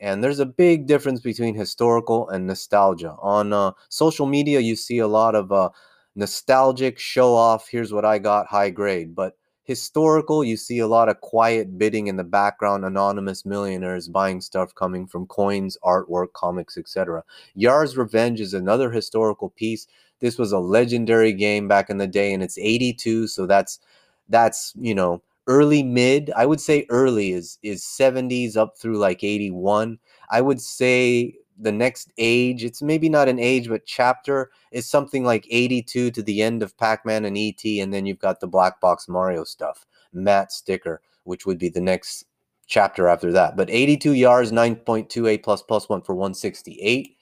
And 0.00 0.22
there's 0.22 0.40
a 0.40 0.46
big 0.46 0.86
difference 0.86 1.20
between 1.20 1.54
historical 1.54 2.28
and 2.28 2.46
nostalgia. 2.46 3.16
On 3.20 3.52
uh, 3.52 3.72
social 3.88 4.26
media, 4.26 4.60
you 4.60 4.76
see 4.76 4.98
a 4.98 5.08
lot 5.08 5.34
of 5.34 5.50
uh, 5.50 5.70
nostalgic 6.18 6.98
show 6.98 7.32
off 7.32 7.68
here's 7.68 7.92
what 7.92 8.04
i 8.04 8.18
got 8.18 8.44
high 8.48 8.70
grade 8.70 9.14
but 9.14 9.34
historical 9.68 10.42
you 10.42 10.56
see 10.56 10.78
a 10.78 10.86
lot 10.86 11.10
of 11.10 11.20
quiet 11.20 11.76
bidding 11.76 12.06
in 12.06 12.16
the 12.16 12.24
background 12.24 12.86
anonymous 12.86 13.44
millionaires 13.44 14.08
buying 14.08 14.40
stuff 14.40 14.74
coming 14.74 15.06
from 15.06 15.26
coins 15.26 15.76
artwork 15.84 16.32
comics 16.32 16.78
etc 16.78 17.22
yar's 17.54 17.94
revenge 17.94 18.40
is 18.40 18.54
another 18.54 18.90
historical 18.90 19.50
piece. 19.50 19.86
This 20.20 20.38
was 20.38 20.52
a 20.52 20.58
legendary 20.58 21.34
game 21.34 21.68
back 21.68 21.90
in 21.90 21.98
the 21.98 22.06
day 22.06 22.32
and 22.32 22.42
it's 22.42 22.56
82 22.56 23.26
so 23.28 23.44
that's 23.46 23.78
that's 24.30 24.72
you 24.74 24.94
know 24.94 25.22
early 25.46 25.82
mid 25.82 26.30
i 26.34 26.46
would 26.46 26.60
say 26.60 26.86
early 26.88 27.32
is 27.32 27.58
is 27.62 27.82
70s 27.82 28.56
up 28.56 28.78
through 28.78 28.96
like 28.96 29.22
81 29.22 29.98
i 30.30 30.40
would 30.40 30.62
say 30.62 31.34
the 31.58 31.72
next 31.72 32.12
age 32.18 32.64
it's 32.64 32.82
maybe 32.82 33.08
not 33.08 33.28
an 33.28 33.38
age 33.38 33.68
but 33.68 33.84
chapter 33.84 34.50
is 34.70 34.86
something 34.86 35.24
like 35.24 35.46
82 35.50 36.10
to 36.12 36.22
the 36.22 36.42
end 36.42 36.62
of 36.62 36.76
pac-man 36.78 37.24
and 37.24 37.36
et 37.36 37.64
and 37.64 37.92
then 37.92 38.06
you've 38.06 38.18
got 38.18 38.40
the 38.40 38.46
black 38.46 38.80
box 38.80 39.08
mario 39.08 39.44
stuff 39.44 39.86
matte 40.12 40.52
sticker 40.52 41.00
which 41.24 41.44
would 41.44 41.58
be 41.58 41.68
the 41.68 41.80
next 41.80 42.24
chapter 42.68 43.08
after 43.08 43.32
that. 43.32 43.56
But 43.56 43.70
82 43.70 44.12
yards 44.12 44.52
9.2 44.52 45.28
A 45.28 45.38
plus 45.38 45.62
plus 45.62 45.88
one 45.88 46.02
for 46.02 46.14
168 46.14 47.16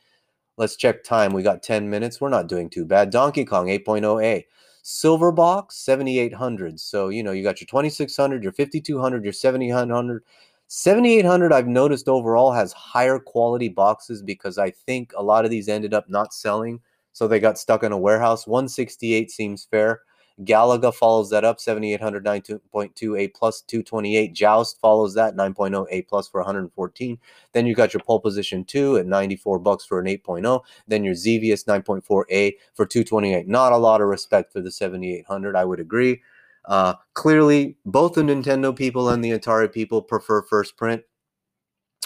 let's 0.58 0.76
check 0.76 1.04
time 1.04 1.32
we 1.32 1.42
got 1.42 1.62
10 1.62 1.88
minutes 1.88 2.20
we're 2.20 2.28
not 2.28 2.48
doing 2.48 2.68
too 2.68 2.84
bad. 2.84 3.10
Donkey 3.10 3.44
kong 3.44 3.66
8.0a 3.66 4.44
silver 4.82 5.32
box 5.32 5.76
7800 5.78 6.78
so 6.78 7.08
you 7.08 7.20
know 7.22 7.32
you 7.32 7.42
got 7.42 7.60
your 7.60 7.66
2600 7.66 8.42
your 8.44 8.52
5200 8.52 9.24
your 9.24 9.32
7800 9.32 10.22
7800 10.68 11.52
I've 11.52 11.68
noticed 11.68 12.08
overall 12.08 12.52
has 12.52 12.72
higher 12.72 13.18
quality 13.18 13.68
boxes 13.68 14.22
because 14.22 14.58
I 14.58 14.70
think 14.70 15.12
a 15.16 15.22
lot 15.22 15.44
of 15.44 15.50
these 15.50 15.68
ended 15.68 15.94
up 15.94 16.08
not 16.08 16.34
selling 16.34 16.80
so 17.12 17.26
they 17.26 17.40
got 17.40 17.58
stuck 17.58 17.82
in 17.82 17.92
a 17.92 17.98
warehouse. 17.98 18.46
168 18.46 19.30
seems 19.30 19.64
fair. 19.64 20.02
Galaga 20.42 20.92
follows 20.92 21.30
that 21.30 21.44
up 21.44 21.58
7800 21.58 22.22
9.2 22.22 23.18
A 23.18 23.28
plus 23.28 23.62
228 23.62 24.34
Joust 24.34 24.78
follows 24.80 25.14
that 25.14 25.34
9.0 25.34 25.86
A 25.90 26.02
plus 26.02 26.28
for 26.28 26.40
114 26.40 27.18
then 27.52 27.64
you 27.64 27.74
got 27.74 27.94
your 27.94 28.02
pole 28.02 28.20
position 28.20 28.62
2 28.62 28.98
at 28.98 29.06
94 29.06 29.58
bucks 29.60 29.86
for 29.86 29.98
an 29.98 30.04
8.0 30.04 30.60
then 30.86 31.04
your 31.04 31.14
Xevious 31.14 31.64
9.4 31.64 32.24
A 32.30 32.54
for 32.74 32.84
228 32.84 33.48
not 33.48 33.72
a 33.72 33.78
lot 33.78 34.02
of 34.02 34.08
respect 34.08 34.52
for 34.52 34.60
the 34.60 34.70
7800 34.70 35.56
I 35.56 35.64
would 35.64 35.80
agree 35.80 36.20
uh, 36.66 36.94
clearly, 37.14 37.76
both 37.84 38.14
the 38.14 38.22
Nintendo 38.22 38.74
people 38.74 39.08
and 39.08 39.24
the 39.24 39.30
Atari 39.30 39.72
people 39.72 40.02
prefer 40.02 40.42
first 40.42 40.76
print, 40.76 41.02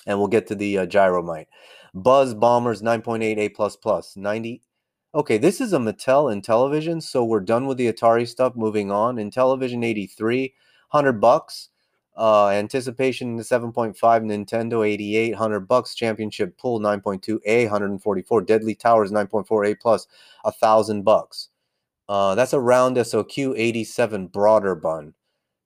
and 0.07 0.19
we'll 0.19 0.29
get 0.29 0.47
to 0.49 0.55
the 0.55 0.79
uh, 0.79 0.87
Gyromite. 0.87 1.47
Buzz 1.95 2.35
Bombers 2.35 2.83
9.8 2.83 3.39
A 3.39 3.49
plus 3.49 3.77
plus 3.77 4.17
90. 4.17 4.63
Okay, 5.15 5.39
this 5.39 5.61
is 5.61 5.73
a 5.73 5.79
Mattel 5.79 6.33
Intellivision, 6.33 7.03
so 7.03 7.25
we're 7.25 7.41
done 7.41 7.67
with 7.67 7.79
the 7.79 7.93
Atari 7.93 8.29
stuff. 8.29 8.55
Moving 8.55 8.93
on, 8.93 9.17
Intellivision 9.17 9.85
83, 9.85 10.55
100 10.91 11.21
bucks. 11.21 11.71
Uh, 12.17 12.49
anticipation 12.49 13.37
the 13.37 13.43
7.5 13.43 13.97
Nintendo 13.97 14.87
88 14.87 15.31
100 15.31 15.61
bucks 15.61 15.95
championship 15.95 16.59
pool 16.59 16.79
9.2 16.79 17.39
A 17.47 17.65
144 17.65 18.43
Deadly 18.43 18.75
Towers 18.75 19.11
9.4 19.11 19.71
A 19.71 19.75
plus 19.77 20.07
a 20.45 20.53
thousand 20.53 21.03
bucks. 21.03 21.49
Uh, 22.11 22.35
that's 22.35 22.53
a 22.53 22.59
round 22.59 22.97
SOQ 22.97 23.55
87 23.57 24.31
Broderbund. 24.31 25.13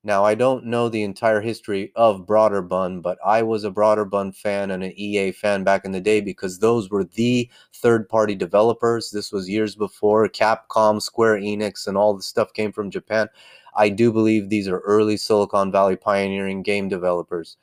Now, 0.05 0.27
I 0.27 0.35
don't 0.35 0.67
know 0.67 0.91
the 0.91 1.03
entire 1.03 1.41
history 1.41 1.91
of 1.97 2.27
Broderbund, 2.27 3.01
but 3.01 3.17
I 3.25 3.43
was 3.43 3.65
a 3.65 3.71
Broderbund 3.71 4.37
fan 4.37 4.71
and 4.71 4.85
an 4.85 4.93
EA 4.95 5.33
fan 5.33 5.65
back 5.65 5.87
in 5.87 5.93
the 5.93 6.03
day 6.03 6.21
because 6.21 6.59
those 6.59 6.91
were 6.91 7.05
the 7.05 7.51
third 7.73 8.11
party 8.11 8.35
developers. 8.35 9.11
This 9.11 9.33
was 9.33 9.49
years 9.49 9.75
before 9.75 10.29
Capcom, 10.29 11.01
Square 11.01 11.41
Enix, 11.41 11.87
and 11.87 11.97
all 11.97 12.13
the 12.13 12.23
stuff 12.23 12.53
came 12.53 12.73
from 12.73 12.91
Japan. 12.91 13.29
I 13.75 13.89
do 13.89 14.13
believe 14.13 14.51
these 14.51 14.69
are 14.69 14.81
early 14.81 15.17
Silicon 15.17 15.73
Valley 15.73 15.97
pioneering 15.97 16.63
game 16.63 16.91
developers. 16.91 17.57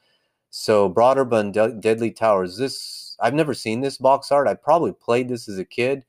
So, 0.50 0.92
Broderbund 0.92 1.54
De- 1.54 1.74
Deadly 1.74 2.10
Towers, 2.10 2.58
this 2.58 3.16
I've 3.20 3.36
never 3.36 3.54
seen 3.54 3.82
this 3.82 4.00
box 4.00 4.32
art. 4.32 4.48
I 4.48 4.56
probably 4.56 4.94
played 4.94 5.30
this 5.30 5.48
as 5.48 5.60
a 5.60 5.66
kid 5.66 6.04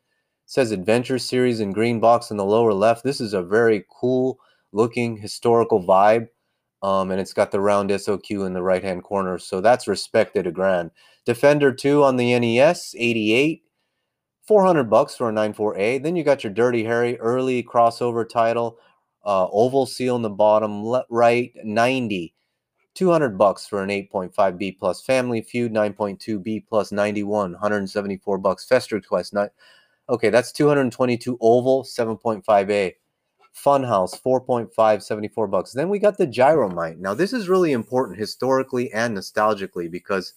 says 0.47 0.71
Adventure 0.71 1.19
Series 1.19 1.61
in 1.61 1.73
green 1.73 2.01
box 2.01 2.31
in 2.31 2.37
the 2.37 2.45
lower 2.45 2.73
left. 2.73 3.05
This 3.05 3.21
is 3.21 3.33
a 3.33 3.43
very 3.43 3.85
cool 4.01 4.39
looking 4.73 5.17
historical 5.17 5.83
vibe. 5.83 6.29
Um, 6.83 7.13
and 7.13 7.21
it's 7.21 7.33
got 7.33 7.53
the 7.53 7.61
round 7.61 7.91
SOQ 7.91 8.45
in 8.45 8.55
the 8.55 8.63
right 8.63 8.83
hand 8.83 9.05
corner. 9.05 9.39
So 9.39 9.61
that's 9.61 9.87
respected 9.87 10.47
a 10.47 10.51
grand. 10.51 10.91
Defender 11.25 11.73
2 11.73 12.03
on 12.03 12.17
the 12.17 12.37
NES, 12.39 12.95
88. 12.99 13.63
400 14.47 14.85
bucks 14.85 15.15
for 15.15 15.31
a 15.31 15.33
94A. 15.33 16.03
Then 16.03 16.17
you 16.17 16.25
got 16.25 16.43
your 16.43 16.53
Dirty 16.53 16.85
Harry 16.85 17.19
early 17.21 17.63
crossover 17.63 18.29
title, 18.29 18.79
uh, 19.25 19.47
oval 19.51 19.87
seal 19.87 20.17
in 20.17 20.23
the 20.23 20.31
bottom 20.31 20.85
le- 20.85 21.07
right, 21.09 21.53
90. 21.63 22.35
200 22.95 23.39
bucks 23.39 23.67
for 23.67 23.83
an 23.83 23.89
8.5 23.89 24.59
B 24.59 24.73
plus 24.73 25.01
Family 25.01 25.41
Feud 25.41 25.73
9.2 25.73 26.43
B 26.43 26.61
plus 26.61 26.93
91, 26.93 27.53
174 27.53 28.39
bucks 28.39 28.67
Fester 28.67 29.01
Quest 29.01 29.33
Okay, 30.09 30.31
that's 30.31 30.53
222 30.53 31.39
oval, 31.41 31.85
7.5A. 31.85 32.95
Funhouse, 33.55 34.19
4.5, 34.21 35.03
74 35.03 35.47
bucks. 35.47 35.73
Then 35.73 35.91
we 35.91 35.99
got 35.99 36.17
the 36.17 36.27
Gyromite. 36.27 36.99
Now, 36.99 37.13
this 37.13 37.35
is 37.35 37.51
really 37.51 37.73
important 37.73 38.19
historically 38.19 38.91
and 38.93 39.17
nostalgically 39.17 39.91
because 39.91 40.33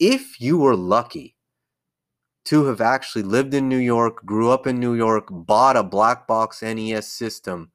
if 0.00 0.40
you 0.40 0.58
were 0.58 0.74
lucky 0.74 1.36
to 2.46 2.64
have 2.66 2.80
actually 2.80 3.22
lived 3.22 3.54
in 3.54 3.68
New 3.68 3.76
York, 3.78 4.24
grew 4.24 4.50
up 4.50 4.66
in 4.66 4.80
New 4.80 4.94
York, 4.94 5.28
bought 5.30 5.76
a 5.76 5.84
black 5.84 6.26
box 6.26 6.60
NES 6.60 7.06
system 7.06 7.70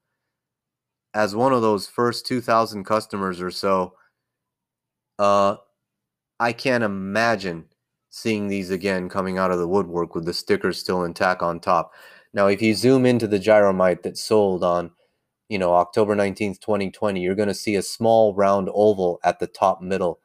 as 1.13 1.35
one 1.35 1.53
of 1.53 1.61
those 1.61 1.87
first 1.87 2.25
2,000 2.25 2.83
customers 2.85 3.41
or 3.41 3.51
so, 3.51 3.93
uh, 5.19 5.57
I 6.39 6.53
can't 6.53 6.83
imagine 6.83 7.65
seeing 8.11 8.47
these 8.47 8.69
again 8.69 9.09
coming 9.09 9.37
out 9.37 9.51
of 9.51 9.57
the 9.57 9.67
woodwork 9.67 10.13
with 10.13 10.25
the 10.25 10.33
stickers 10.33 10.77
still 10.77 11.03
intact 11.03 11.41
on 11.41 11.59
top. 11.59 11.93
Now, 12.33 12.47
if 12.47 12.61
you 12.61 12.75
zoom 12.75 13.05
into 13.05 13.25
the 13.25 13.39
Gyromite 13.39 14.03
that 14.03 14.17
sold 14.17 14.63
on, 14.63 14.91
you 15.49 15.57
know, 15.57 15.73
October 15.73 16.15
19th, 16.15 16.59
2020, 16.59 17.21
you're 17.21 17.35
going 17.35 17.47
to 17.47 17.53
see 17.53 17.75
a 17.75 17.81
small 17.81 18.35
round 18.35 18.69
oval 18.73 19.19
at 19.23 19.39
the 19.39 19.47
top 19.47 19.81
middle. 19.81 20.19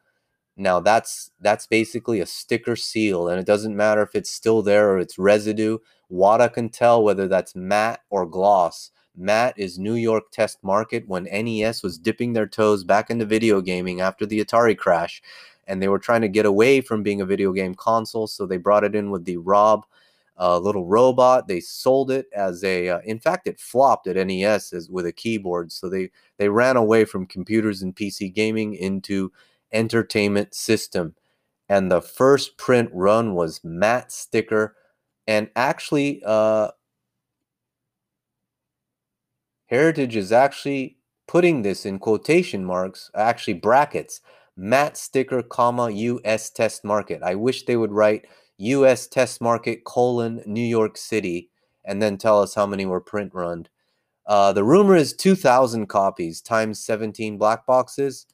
Now, 0.57 0.81
that's 0.81 1.31
that's 1.41 1.67
basically 1.67 2.21
a 2.21 2.27
sticker 2.27 2.77
seal 2.77 3.29
and 3.29 3.39
it 3.39 3.47
doesn't 3.47 3.77
matter 3.77 4.03
if 4.03 4.15
it's 4.15 4.31
still 4.31 4.63
there 4.63 4.91
or 4.91 4.99
it's 4.99 5.19
residue. 5.19 5.79
WATA 6.11 6.53
can 6.53 6.69
tell 6.69 7.03
whether 7.03 7.29
that's 7.29 7.55
matte 7.55 8.01
or 8.11 8.27
gloss. 8.27 8.91
Matte 9.17 9.59
is 9.59 9.79
New 9.79 9.95
York 9.95 10.25
test 10.33 10.59
market 10.63 11.07
when 11.07 11.25
NES 11.25 11.83
was 11.83 11.99
dipping 11.99 12.33
their 12.33 12.47
toes 12.47 12.85
back 12.85 13.11
into 13.11 13.25
video 13.25 13.61
gaming 13.61 14.01
after 14.01 14.27
the 14.27 14.45
Atari 14.45 14.77
crash 14.77 15.23
and 15.67 15.83
they 15.83 15.89
were 15.89 15.99
trying 15.99 16.23
to 16.23 16.29
get 16.29 16.47
away 16.47 16.81
from 16.81 17.03
being 17.03 17.21
a 17.21 17.27
video 17.27 17.53
game 17.53 17.75
console. 17.75 18.27
So 18.27 18.47
they 18.47 18.57
brought 18.57 18.85
it 18.85 18.95
in 18.95 19.11
with 19.11 19.25
the 19.25 19.37
Rob 19.39 19.87
uh, 20.39 20.59
little 20.59 20.87
robot. 20.87 21.49
They 21.49 21.61
sold 21.61 22.11
it 22.11 22.27
as 22.35 22.63
a. 22.63 22.89
Uh, 22.89 23.01
in 23.05 23.19
fact, 23.19 23.47
it 23.47 23.59
flopped 23.59 24.07
at 24.07 24.17
NES 24.17 24.73
as, 24.73 24.91
with 24.91 25.07
a 25.07 25.13
keyboard. 25.13 25.73
So 25.73 25.89
they 25.89 26.11
they 26.39 26.49
ran 26.49 26.77
away 26.77 27.05
from 27.05 27.27
computers 27.27 27.83
and 27.83 27.95
PC 27.95 28.33
gaming 28.33 28.75
into 28.75 29.33
entertainment 29.73 30.55
system. 30.55 31.15
And 31.69 31.91
the 31.91 32.01
first 32.01 32.59
print 32.59 32.91
run 32.93 33.35
was 33.35 33.65
matte 33.65 34.13
sticker, 34.13 34.77
and 35.27 35.51
actually, 35.57 36.23
uh, 36.25 36.71
Heritage 39.67 40.15
is 40.15 40.31
actually 40.31 40.99
putting 41.27 41.63
this 41.63 41.85
in 41.85 41.99
quotation 41.99 42.65
marks, 42.65 43.11
actually 43.17 43.55
brackets 43.55 44.21
matte 44.57 44.97
sticker, 44.97 45.43
comma, 45.43 45.91
U.S. 45.91 46.51
test 46.51 46.85
market. 46.85 47.23
I 47.23 47.35
wish 47.35 47.65
they 47.65 47.77
would 47.77 47.93
write 47.93 48.27
U.S. 48.59 49.07
test 49.07 49.41
market 49.41 49.85
colon 49.85 50.43
New 50.47 50.65
York 50.65 50.97
City 50.97 51.51
and 51.85 52.03
then 52.03 52.17
tell 52.17 52.41
us 52.43 52.55
how 52.55 52.67
many 52.67 52.87
were 52.87 53.01
print 53.01 53.33
run. 53.35 53.67
Uh, 54.27 54.53
the 54.53 54.65
rumor 54.65 54.97
is 54.97 55.13
2,000 55.13 55.87
copies 55.87 56.41
times 56.41 56.81
17 56.81 57.39
black 57.39 57.65
boxes. 57.65 58.27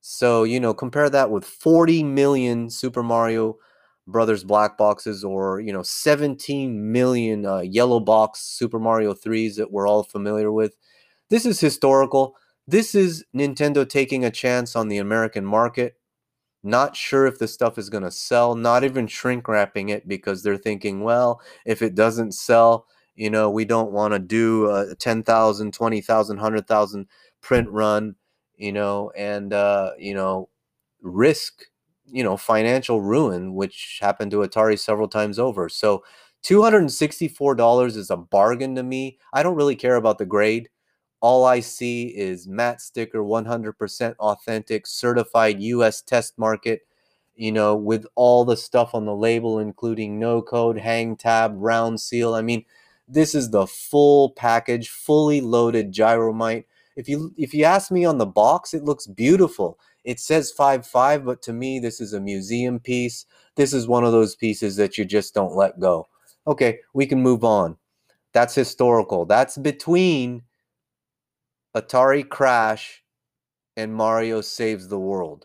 So, 0.00 0.44
you 0.44 0.60
know, 0.60 0.72
compare 0.72 1.10
that 1.10 1.30
with 1.30 1.44
40 1.44 2.04
million 2.04 2.70
Super 2.70 3.02
Mario 3.02 3.56
Brothers 4.06 4.44
black 4.44 4.78
boxes 4.78 5.24
or, 5.24 5.60
you 5.60 5.72
know, 5.72 5.82
17 5.82 6.92
million 6.92 7.44
uh, 7.44 7.58
yellow 7.58 8.00
box 8.00 8.40
Super 8.40 8.78
Mario 8.78 9.12
3s 9.12 9.56
that 9.56 9.72
we're 9.72 9.88
all 9.88 10.04
familiar 10.04 10.52
with. 10.52 10.76
This 11.28 11.44
is 11.44 11.58
historical. 11.58 12.36
This 12.68 12.94
is 12.94 13.24
Nintendo 13.34 13.88
taking 13.88 14.24
a 14.24 14.30
chance 14.30 14.74
on 14.74 14.88
the 14.88 14.98
American 14.98 15.44
market. 15.44 15.96
Not 16.64 16.96
sure 16.96 17.26
if 17.26 17.38
the 17.38 17.48
stuff 17.48 17.78
is 17.78 17.90
going 17.90 18.04
to 18.04 18.10
sell, 18.10 18.54
not 18.56 18.84
even 18.84 19.06
shrink 19.06 19.48
wrapping 19.48 19.90
it 19.90 20.08
because 20.08 20.42
they're 20.42 20.58
thinking, 20.58 21.02
well, 21.04 21.40
if 21.66 21.82
it 21.82 21.94
doesn't 21.94 22.32
sell, 22.34 22.86
you 23.16 23.30
know, 23.30 23.50
we 23.50 23.64
don't 23.64 23.92
want 23.92 24.14
to 24.14 24.18
do 24.20 24.70
a 24.70 24.94
10,000, 24.96 25.72
20,000, 25.74 26.36
100,000 26.38 27.06
print 27.42 27.68
run, 27.70 28.16
you 28.56 28.72
know, 28.72 29.10
and, 29.16 29.52
uh, 29.52 29.92
you 29.98 30.14
know, 30.14 30.48
risk, 31.02 31.64
you 32.06 32.24
know, 32.24 32.36
financial 32.36 33.00
ruin, 33.02 33.54
which 33.54 33.98
happened 34.02 34.30
to 34.32 34.38
Atari 34.38 34.78
several 34.78 35.08
times 35.08 35.38
over. 35.38 35.68
So 35.68 36.04
$264 36.42 37.96
is 37.96 38.10
a 38.10 38.16
bargain 38.16 38.74
to 38.76 38.82
me. 38.82 39.18
I 39.32 39.42
don't 39.42 39.56
really 39.56 39.76
care 39.76 39.96
about 39.96 40.18
the 40.18 40.26
grade. 40.26 40.68
All 41.20 41.44
I 41.44 41.60
see 41.60 42.08
is 42.08 42.46
matte 42.46 42.80
sticker, 42.80 43.20
100% 43.20 44.16
authentic, 44.18 44.86
certified 44.86 45.60
US 45.60 46.02
test 46.02 46.38
market, 46.38 46.82
you 47.34 47.52
know, 47.52 47.74
with 47.74 48.06
all 48.14 48.44
the 48.44 48.56
stuff 48.56 48.94
on 48.94 49.06
the 49.06 49.14
label, 49.14 49.58
including 49.58 50.18
no 50.18 50.42
code, 50.42 50.78
hang 50.78 51.16
tab, 51.16 51.54
round 51.56 52.00
seal. 52.00 52.34
I 52.34 52.42
mean, 52.42 52.64
this 53.08 53.34
is 53.34 53.50
the 53.50 53.66
full 53.66 54.30
package, 54.30 54.88
fully 54.88 55.40
loaded 55.40 55.92
gyromite. 55.92 56.64
If 56.96 57.08
you 57.08 57.34
if 57.36 57.52
you 57.52 57.64
ask 57.64 57.90
me 57.90 58.04
on 58.04 58.18
the 58.18 58.26
box, 58.26 58.72
it 58.74 58.84
looks 58.84 59.06
beautiful. 59.06 59.78
It 60.04 60.18
says 60.18 60.50
five 60.50 60.86
five, 60.86 61.24
but 61.24 61.42
to 61.42 61.52
me, 61.52 61.78
this 61.78 62.00
is 62.00 62.12
a 62.12 62.20
museum 62.20 62.80
piece. 62.80 63.26
This 63.54 63.72
is 63.72 63.86
one 63.86 64.04
of 64.04 64.12
those 64.12 64.34
pieces 64.34 64.76
that 64.76 64.96
you 64.96 65.04
just 65.04 65.34
don't 65.34 65.54
let 65.54 65.78
go. 65.78 66.08
Okay, 66.46 66.80
we 66.94 67.06
can 67.06 67.20
move 67.22 67.44
on. 67.44 67.76
That's 68.32 68.54
historical. 68.54 69.24
That's 69.26 69.56
between 69.56 70.42
Atari 71.76 72.26
Crash 72.26 73.02
and 73.76 73.94
Mario 73.94 74.40
Saves 74.40 74.88
the 74.88 74.98
World. 74.98 75.44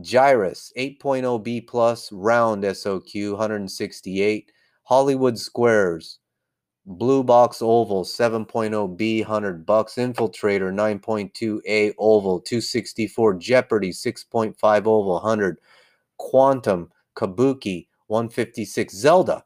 Gyruss 0.00 0.72
8.0 0.74 1.44
B 1.44 1.60
plus 1.60 2.10
round 2.10 2.64
SOQ 2.64 3.32
168. 3.32 4.52
Hollywood 4.84 5.38
Squares 5.38 6.18
Blue 6.86 7.22
Box 7.22 7.60
Oval 7.60 8.04
7.0 8.04 8.96
B 8.96 9.20
100 9.20 9.66
bucks. 9.66 9.96
Infiltrator 9.96 10.72
9.2 10.72 11.60
A 11.68 11.92
Oval 11.98 12.40
264. 12.40 13.34
Jeopardy 13.34 13.90
6.5 13.90 14.56
Oval 14.86 15.20
100. 15.20 15.58
Quantum 16.16 16.90
Kabuki 17.14 17.88
156. 18.06 18.94
Zelda 18.94 19.44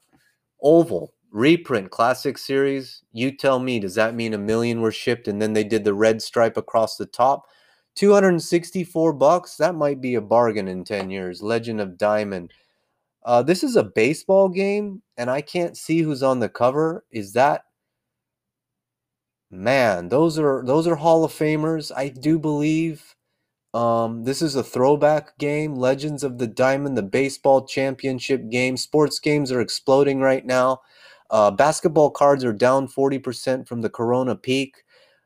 Oval 0.62 1.12
reprint 1.32 1.90
classic 1.90 2.38
series. 2.38 3.02
You 3.12 3.30
tell 3.37 3.58
me, 3.58 3.80
does 3.80 3.94
that 3.94 4.14
mean 4.14 4.34
a 4.34 4.38
million 4.38 4.80
were 4.80 4.92
shipped 4.92 5.28
and 5.28 5.40
then 5.40 5.52
they 5.52 5.64
did 5.64 5.84
the 5.84 5.94
red 5.94 6.22
stripe 6.22 6.56
across 6.56 6.96
the 6.96 7.06
top? 7.06 7.46
264 7.96 9.12
bucks. 9.14 9.56
That 9.56 9.75
might 9.75 10.00
be 10.00 10.14
a 10.14 10.20
bargain 10.20 10.68
in 10.68 10.84
10 10.84 11.10
years. 11.10 11.42
Legend 11.42 11.80
of 11.80 11.99
Diamond 11.99 12.52
uh, 13.25 13.42
this 13.42 13.62
is 13.62 13.76
a 13.76 13.84
baseball 13.84 14.49
game, 14.49 15.02
and 15.16 15.30
I 15.30 15.42
can't 15.42 15.76
see 15.76 16.00
who's 16.00 16.22
on 16.22 16.40
the 16.40 16.49
cover. 16.49 17.04
Is 17.10 17.34
that 17.34 17.64
man? 19.50 20.08
Those 20.08 20.38
are 20.38 20.62
those 20.64 20.87
are 20.87 20.96
Hall 20.96 21.25
of 21.25 21.32
Famers. 21.32 21.92
I 21.94 22.08
do 22.08 22.38
believe. 22.38 23.14
Um, 23.72 24.25
this 24.25 24.42
is 24.42 24.56
a 24.56 24.64
throwback 24.64 25.38
game. 25.38 25.75
Legends 25.76 26.25
of 26.25 26.38
the 26.38 26.46
Diamond, 26.46 26.96
the 26.96 27.02
baseball 27.02 27.66
championship 27.66 28.49
game. 28.50 28.76
Sports 28.76 29.20
games 29.20 29.52
are 29.52 29.60
exploding 29.60 30.20
right 30.20 30.44
now. 30.44 30.80
Uh, 31.30 31.50
basketball 31.50 32.10
cards 32.10 32.44
are 32.44 32.52
down 32.52 32.88
40% 32.88 33.66
from 33.66 33.80
the 33.80 33.90
Corona 33.90 34.34
peak. 34.34 34.82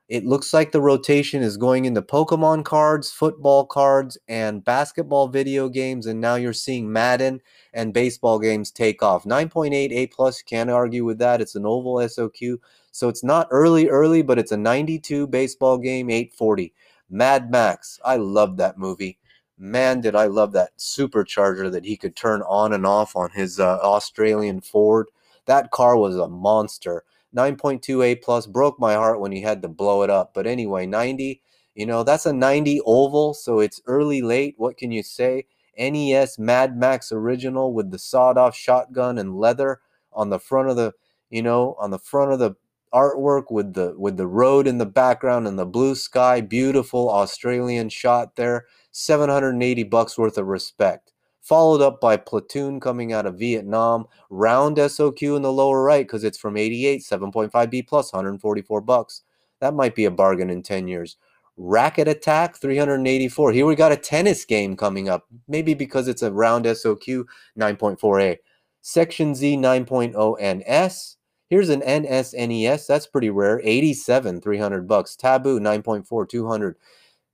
It 0.07 0.27
looks 0.27 0.53
like 0.53 0.71
the 0.71 0.83
rotation 0.83 1.43
is 1.43 1.57
going 1.57 1.87
into 1.87 2.03
Pokemon 2.03 2.67
cards, 2.67 3.11
football 3.11 3.65
cards, 3.65 4.19
and 4.29 4.63
basketball 4.63 5.29
video 5.29 5.71
games. 5.71 6.05
And 6.05 6.21
now 6.21 6.35
you're 6.35 6.53
seeing 6.53 6.93
Madden 6.93 7.41
and 7.73 7.95
baseball 7.95 8.39
games 8.39 8.71
take 8.71 9.03
off. 9.03 9.25
9.8 9.25 9.73
A 9.93 10.07
plus, 10.09 10.43
can't 10.43 10.69
argue 10.69 11.07
with 11.07 11.19
that. 11.21 11.41
It's 11.41 11.55
an 11.55 11.65
oval 11.65 11.95
SOQ. 11.97 12.59
So 12.91 13.09
it's 13.09 13.25
not 13.25 13.49
early, 13.51 13.89
early, 13.89 14.21
but 14.21 14.39
it's 14.39 14.53
a 14.53 14.59
92 14.59 15.27
baseball 15.29 15.79
game, 15.79 16.11
840. 16.11 16.75
Mad 17.09 17.51
Max. 17.51 17.99
I 18.05 18.17
love 18.17 18.59
that 18.59 18.79
movie. 18.79 19.19
Man, 19.57 20.03
did 20.03 20.15
I 20.15 20.27
love 20.27 20.53
that 20.53 20.77
supercharger 20.79 21.73
that 21.73 21.85
he 21.85 21.97
could 21.97 22.15
turn 22.15 22.43
on 22.43 22.75
and 22.75 22.85
off 22.85 23.17
on 23.17 23.31
his 23.31 23.59
uh, 23.59 23.79
Australian 23.79 24.61
Ford. 24.61 25.07
That 25.47 25.71
car 25.71 25.97
was 25.97 26.17
a 26.17 26.29
monster. 26.29 27.05
9.2A 27.37 28.23
plus 28.23 28.47
broke 28.47 28.79
my 28.79 28.95
heart 28.95 29.21
when 29.21 29.33
he 29.33 29.43
had 29.43 29.63
to 29.63 29.69
blow 29.69 30.03
it 30.03 30.11
up. 30.11 30.33
But 30.35 30.47
anyway, 30.47 30.87
90, 30.87 31.41
you 31.75 31.87
know, 31.87 32.05
that's 32.05 32.27
a 32.27 32.33
90 32.33 32.81
oval, 32.87 33.35
so 33.35 33.61
it's 33.61 33.81
early 33.87 34.23
late. 34.23 34.55
What 34.57 34.77
can 34.77 34.93
you 34.93 35.03
say? 35.03 35.47
NES 35.77 36.39
Mad 36.39 36.77
Max 36.77 37.11
original 37.11 37.73
with 37.73 37.91
the 37.91 37.99
sawed 37.99 38.39
off 38.39 38.57
shotgun 38.57 39.19
and 39.19 39.37
leather 39.37 39.81
on 40.13 40.31
the 40.31 40.39
front 40.39 40.69
of 40.69 40.77
the, 40.77 40.93
you 41.31 41.43
know, 41.43 41.75
on 41.81 41.91
the 41.91 41.99
front 41.99 42.33
of 42.33 42.39
the 42.39 42.55
artwork 42.93 43.51
with 43.51 43.75
the 43.75 43.93
with 43.99 44.17
the 44.17 44.27
road 44.29 44.69
in 44.69 44.79
the 44.79 44.87
background 44.87 45.49
and 45.49 45.59
the 45.59 45.67
blue 45.67 45.97
sky, 45.97 46.41
beautiful 46.41 47.11
Australian 47.11 47.89
shot 47.89 48.37
there. 48.37 48.67
780 48.93 49.83
bucks 49.83 50.17
worth 50.17 50.39
of 50.39 50.47
respect 50.47 51.14
followed 51.45 51.83
up 51.83 52.01
by 52.01 52.17
Platoon 52.17 52.81
coming 52.81 53.13
out 53.13 53.27
of 53.27 53.39
Vietnam, 53.39 54.07
round 54.31 54.79
SOQ 54.79 55.37
in 55.37 55.43
the 55.43 55.53
lower 55.53 55.85
right 55.85 56.07
because 56.07 56.25
it's 56.25 56.39
from 56.39 56.57
88, 56.57 57.03
7.5 57.03 57.71
B 57.71 57.83
plus, 57.83 58.13
144 58.13 58.81
bucks. 58.81 59.23
That 59.61 59.75
might 59.75 59.95
be 59.95 60.07
a 60.07 60.11
bargain 60.11 60.51
in 60.51 60.63
10 60.63 60.89
years. 60.89 61.17
Racket 61.57 62.09
Attack, 62.09 62.57
384. 62.57 63.53
Here 63.53 63.67
we 63.67 63.77
got 63.77 63.93
a 63.93 63.97
tennis 63.97 64.45
game 64.45 64.77
coming 64.77 65.09
up, 65.09 65.27
maybe 65.47 65.75
because 65.75 66.09
it's 66.09 66.23
a 66.23 66.33
round 66.33 66.65
SOQ 66.65 67.25
9.4A. 67.59 68.39
Section 68.81 69.35
Z 69.35 69.57
9.0 69.57 70.37
NS. 70.41 71.17
Here's 71.49 71.69
an 71.69 71.83
NSNES. 71.83 72.87
That's 72.87 73.07
pretty 73.07 73.31
rare. 73.31 73.61
87, 73.63 74.41
300 74.41 74.89
bucks. 74.89 75.15
Taboo 75.15 75.61
9.4, 75.61 76.29
200. 76.29 76.77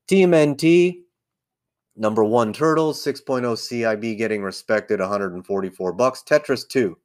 TMNT 0.09 1.03
Number 2.01 2.25
one, 2.25 2.55
Turtles, 2.55 3.05
6.0 3.05 3.43
CIB 3.43 4.17
getting 4.17 4.43
respected, 4.43 5.01
144 5.01 5.93
bucks. 5.93 6.23
Tetris 6.27 6.67
2. 6.67 6.97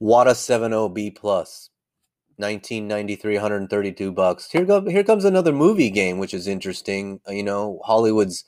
Wata 0.00 0.32
70B 0.32 1.14
plus, 1.14 1.68
1993, 2.36 3.34
132 3.34 4.12
bucks. 4.12 4.50
Here, 4.50 4.64
here 4.88 5.04
comes 5.04 5.26
another 5.26 5.52
movie 5.52 5.90
game, 5.90 6.16
which 6.16 6.32
is 6.32 6.48
interesting. 6.48 7.20
Uh, 7.28 7.32
you 7.32 7.42
know, 7.42 7.82
Hollywood's 7.84 8.46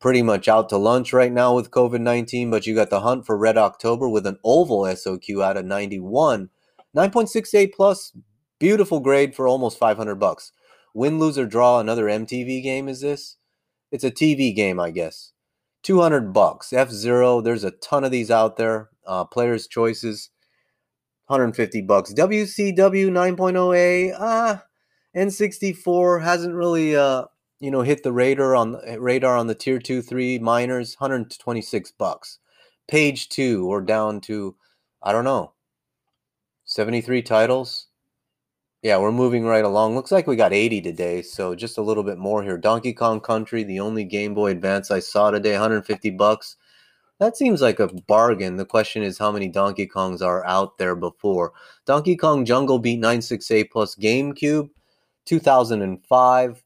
pretty 0.00 0.20
much 0.20 0.46
out 0.46 0.68
to 0.68 0.76
lunch 0.76 1.14
right 1.14 1.32
now 1.32 1.54
with 1.54 1.70
COVID 1.70 2.02
19, 2.02 2.50
but 2.50 2.66
you 2.66 2.74
got 2.74 2.90
the 2.90 3.00
hunt 3.00 3.24
for 3.24 3.38
Red 3.38 3.56
October 3.56 4.10
with 4.10 4.26
an 4.26 4.36
oval 4.44 4.82
SOQ 4.82 5.42
out 5.42 5.56
of 5.56 5.64
91. 5.64 6.50
9.68 6.94 7.72
plus, 7.72 8.12
beautiful 8.58 9.00
grade 9.00 9.34
for 9.34 9.48
almost 9.48 9.78
500 9.78 10.16
bucks. 10.16 10.52
Win, 10.94 11.18
lose, 11.18 11.36
or 11.36 11.46
draw. 11.46 11.80
Another 11.80 12.06
MTV 12.06 12.62
game 12.62 12.88
is 12.88 13.00
this? 13.00 13.36
It's 13.92 14.04
a 14.04 14.10
TV 14.10 14.54
game, 14.54 14.80
I 14.80 14.90
guess. 14.90 15.32
200 15.82 16.32
bucks. 16.32 16.72
F 16.72 16.90
Zero. 16.90 17.40
There's 17.40 17.64
a 17.64 17.70
ton 17.70 18.04
of 18.04 18.10
these 18.10 18.30
out 18.30 18.56
there. 18.56 18.90
Uh, 19.06 19.24
players' 19.24 19.66
choices. 19.66 20.30
150 21.26 21.82
bucks. 21.82 22.12
WCW 22.12 23.08
9.0A. 23.10 24.14
Ah, 24.18 24.64
N64 25.16 26.22
hasn't 26.22 26.54
really 26.54 26.96
uh 26.96 27.24
you 27.60 27.70
know 27.70 27.82
hit 27.82 28.02
the 28.02 28.12
radar 28.12 28.54
on 28.54 28.76
radar 28.98 29.36
on 29.36 29.46
the 29.46 29.54
tier 29.54 29.78
two 29.78 30.02
three 30.02 30.38
minors. 30.38 30.96
126 30.98 31.92
bucks. 31.92 32.38
Page 32.88 33.28
two. 33.30 33.66
We're 33.66 33.80
down 33.80 34.20
to 34.22 34.56
I 35.02 35.12
don't 35.12 35.24
know. 35.24 35.52
73 36.66 37.22
titles. 37.22 37.88
Yeah, 38.84 38.98
we're 38.98 39.12
moving 39.12 39.46
right 39.46 39.64
along. 39.64 39.94
Looks 39.94 40.12
like 40.12 40.26
we 40.26 40.36
got 40.36 40.52
80 40.52 40.82
today, 40.82 41.22
so 41.22 41.54
just 41.54 41.78
a 41.78 41.82
little 41.82 42.02
bit 42.02 42.18
more 42.18 42.42
here. 42.42 42.58
Donkey 42.58 42.92
Kong 42.92 43.18
Country, 43.18 43.64
the 43.64 43.80
only 43.80 44.04
Game 44.04 44.34
Boy 44.34 44.50
Advance 44.50 44.90
I 44.90 44.98
saw 44.98 45.30
today, 45.30 45.52
150 45.52 46.10
bucks. 46.10 46.56
That 47.18 47.34
seems 47.34 47.62
like 47.62 47.80
a 47.80 47.86
bargain. 47.86 48.56
The 48.56 48.66
question 48.66 49.02
is 49.02 49.16
how 49.16 49.32
many 49.32 49.48
Donkey 49.48 49.86
Kongs 49.86 50.20
are 50.20 50.44
out 50.44 50.76
there 50.76 50.94
before. 50.94 51.54
Donkey 51.86 52.14
Kong 52.14 52.44
Jungle 52.44 52.78
Beat 52.78 53.00
96A 53.00 53.70
plus 53.70 53.94
GameCube, 53.94 54.68
2005, 55.24 56.62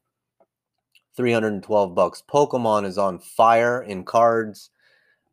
312 1.15 1.95
bucks. 1.95 2.21
Pokemon 2.29 2.83
is 2.85 2.97
on 2.97 3.19
fire 3.19 3.81
in 3.81 4.03
cards. 4.03 4.71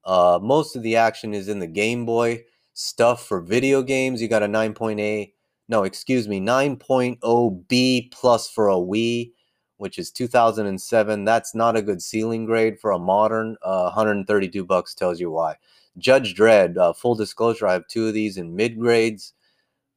Uh, 0.05 0.39
most 0.41 0.77
of 0.77 0.85
the 0.85 0.95
action 0.95 1.35
is 1.35 1.49
in 1.49 1.59
the 1.59 1.67
Game 1.67 2.07
Boy 2.07 2.45
stuff 2.75 3.27
for 3.27 3.41
video 3.41 3.83
games. 3.83 4.23
You 4.23 4.29
got 4.29 4.45
a 4.45 4.47
9.8 4.47 5.33
no, 5.69 5.85
excuse 5.85 6.29
me, 6.29 6.41
9.0B 6.41 8.11
plus 8.13 8.49
for 8.49 8.69
a 8.69 8.75
Wii, 8.75 9.33
which 9.79 9.99
is 9.99 10.11
2007. 10.11 11.25
That's 11.25 11.55
not 11.55 11.77
a 11.77 11.83
good 11.83 12.01
ceiling 12.01 12.47
grade 12.47 12.79
for 12.79 12.93
a 12.93 12.99
modern. 12.99 13.57
Uh, 13.63 13.85
132 13.85 14.65
bucks 14.65 14.95
tells 14.95 15.21
you 15.21 15.31
why. 15.31 15.57
Judge 15.99 16.35
Dredd, 16.35 16.77
uh, 16.77 16.93
full 16.93 17.15
disclosure, 17.15 17.67
I 17.67 17.73
have 17.73 17.89
two 17.89 18.07
of 18.07 18.15
these 18.15 18.37
in 18.37 18.55
mid 18.55 18.79
grades. 18.79 19.33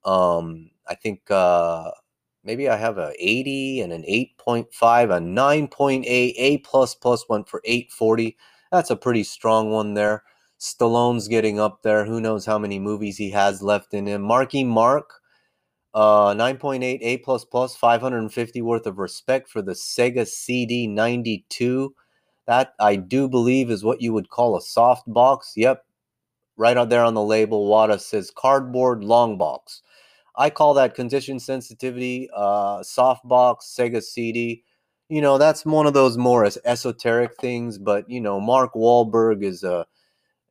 Um, 0.05 0.71
I 0.87 0.95
think 0.95 1.29
uh, 1.29 1.91
maybe 2.43 2.69
I 2.69 2.77
have 2.77 2.97
a 2.97 3.13
80 3.19 3.81
and 3.81 3.93
an 3.93 4.03
8.5, 4.03 4.65
a 4.65 5.19
9.8, 5.19 6.05
A 6.05 6.57
plus 6.59 6.95
plus 6.95 7.27
one 7.27 7.43
for 7.43 7.61
840. 7.65 8.37
That's 8.71 8.89
a 8.89 8.95
pretty 8.95 9.23
strong 9.23 9.71
one 9.71 9.93
there. 9.93 10.23
Stallone's 10.59 11.27
getting 11.27 11.59
up 11.59 11.83
there. 11.83 12.05
Who 12.05 12.19
knows 12.19 12.45
how 12.45 12.57
many 12.57 12.79
movies 12.79 13.17
he 13.17 13.29
has 13.31 13.61
left 13.61 13.93
in 13.93 14.05
him. 14.05 14.21
Marky 14.21 14.63
Mark, 14.63 15.21
uh, 15.93 16.33
9.8 16.33 16.99
A 17.01 17.17
plus 17.17 17.45
plus, 17.45 17.75
550 17.75 18.61
worth 18.61 18.85
of 18.85 18.99
respect 18.99 19.49
for 19.49 19.61
the 19.61 19.73
Sega 19.73 20.27
CD 20.27 20.87
92. 20.87 21.93
That 22.47 22.73
I 22.79 22.95
do 22.95 23.27
believe 23.27 23.69
is 23.69 23.83
what 23.83 24.01
you 24.01 24.13
would 24.13 24.29
call 24.29 24.57
a 24.57 24.61
soft 24.61 25.03
box. 25.07 25.53
Yep, 25.55 25.85
right 26.57 26.77
out 26.77 26.89
there 26.89 27.03
on 27.03 27.13
the 27.13 27.23
label, 27.23 27.67
WATA 27.67 27.99
says 27.99 28.31
cardboard 28.35 29.03
long 29.03 29.37
box. 29.37 29.81
I 30.35 30.49
call 30.49 30.73
that 30.75 30.95
condition 30.95 31.39
sensitivity, 31.39 32.29
uh, 32.35 32.81
soft 32.83 33.27
box, 33.27 33.73
Sega 33.77 34.01
CD. 34.01 34.63
You 35.09 35.21
know, 35.21 35.37
that's 35.37 35.65
one 35.65 35.87
of 35.87 35.93
those 35.93 36.17
more 36.17 36.47
esoteric 36.65 37.35
things, 37.37 37.77
but 37.77 38.09
you 38.09 38.21
know, 38.21 38.39
Mark 38.39 38.73
Wahlberg 38.73 39.43
is 39.43 39.63
a 39.63 39.85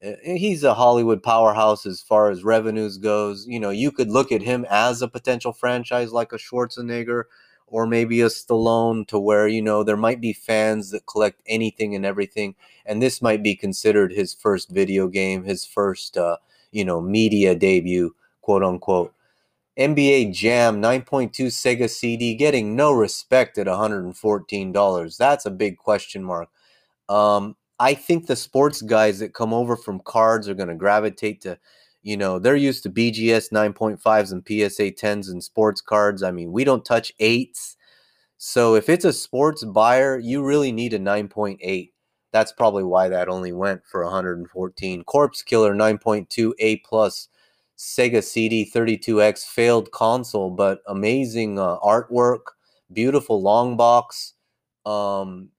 he's 0.00 0.62
a 0.62 0.74
Hollywood 0.74 1.22
powerhouse 1.22 1.84
as 1.84 2.00
far 2.00 2.30
as 2.30 2.44
revenues 2.44 2.98
goes. 2.98 3.46
You 3.46 3.60
know, 3.60 3.70
you 3.70 3.90
could 3.90 4.10
look 4.10 4.30
at 4.30 4.42
him 4.42 4.64
as 4.70 5.02
a 5.02 5.08
potential 5.08 5.52
franchise 5.52 6.12
like 6.12 6.32
a 6.32 6.36
Schwarzenegger 6.36 7.24
or 7.66 7.86
maybe 7.86 8.20
a 8.20 8.26
Stallone 8.26 9.06
to 9.08 9.18
where, 9.18 9.46
you 9.46 9.60
know, 9.60 9.82
there 9.82 9.96
might 9.96 10.20
be 10.20 10.32
fans 10.32 10.90
that 10.90 11.06
collect 11.06 11.42
anything 11.46 11.94
and 11.94 12.06
everything. 12.06 12.54
And 12.86 13.02
this 13.02 13.20
might 13.20 13.42
be 13.42 13.54
considered 13.54 14.12
his 14.12 14.32
first 14.32 14.70
video 14.70 15.08
game, 15.08 15.44
his 15.44 15.64
first, 15.66 16.16
uh, 16.16 16.38
you 16.72 16.84
know, 16.84 17.00
media 17.00 17.54
debut, 17.54 18.14
quote 18.40 18.62
unquote. 18.62 19.14
NBA 19.78 20.32
Jam 20.32 20.82
9.2 20.82 21.30
Sega 21.48 21.88
CD 21.88 22.34
getting 22.34 22.74
no 22.74 22.92
respect 22.92 23.58
at 23.58 23.66
$114. 23.66 25.16
That's 25.16 25.46
a 25.46 25.50
big 25.50 25.76
question 25.76 26.24
mark. 26.24 26.48
Um, 27.08 27.54
I 27.80 27.94
think 27.94 28.26
the 28.26 28.36
sports 28.36 28.82
guys 28.82 29.20
that 29.20 29.34
come 29.34 29.54
over 29.54 29.76
from 29.76 30.00
cards 30.00 30.48
are 30.48 30.54
going 30.54 30.68
to 30.68 30.74
gravitate 30.74 31.40
to, 31.42 31.58
you 32.02 32.16
know, 32.16 32.38
they're 32.38 32.56
used 32.56 32.82
to 32.84 32.90
BGS 32.90 33.52
9.5s 33.52 34.32
and 34.32 34.42
PSA 34.46 34.92
10s 34.92 35.30
and 35.30 35.42
sports 35.42 35.80
cards. 35.80 36.22
I 36.22 36.30
mean, 36.32 36.52
we 36.52 36.64
don't 36.64 36.84
touch 36.84 37.12
eights. 37.20 37.76
So 38.36 38.74
if 38.74 38.88
it's 38.88 39.04
a 39.04 39.12
sports 39.12 39.64
buyer, 39.64 40.18
you 40.18 40.42
really 40.42 40.72
need 40.72 40.92
a 40.92 40.98
9.8. 40.98 41.90
That's 42.32 42.52
probably 42.52 42.84
why 42.84 43.08
that 43.08 43.28
only 43.28 43.52
went 43.52 43.82
for 43.86 44.04
114. 44.04 45.04
Corpse 45.04 45.42
Killer 45.42 45.74
9.2 45.74 46.52
A 46.58 46.76
plus 46.78 47.28
Sega 47.78 48.22
CD 48.22 48.68
32X 48.68 49.44
failed 49.44 49.90
console, 49.92 50.50
but 50.50 50.80
amazing 50.88 51.58
uh, 51.58 51.78
artwork, 51.78 52.40
beautiful 52.92 53.40
long 53.40 53.76
box. 53.76 54.34
Um, 54.84 55.50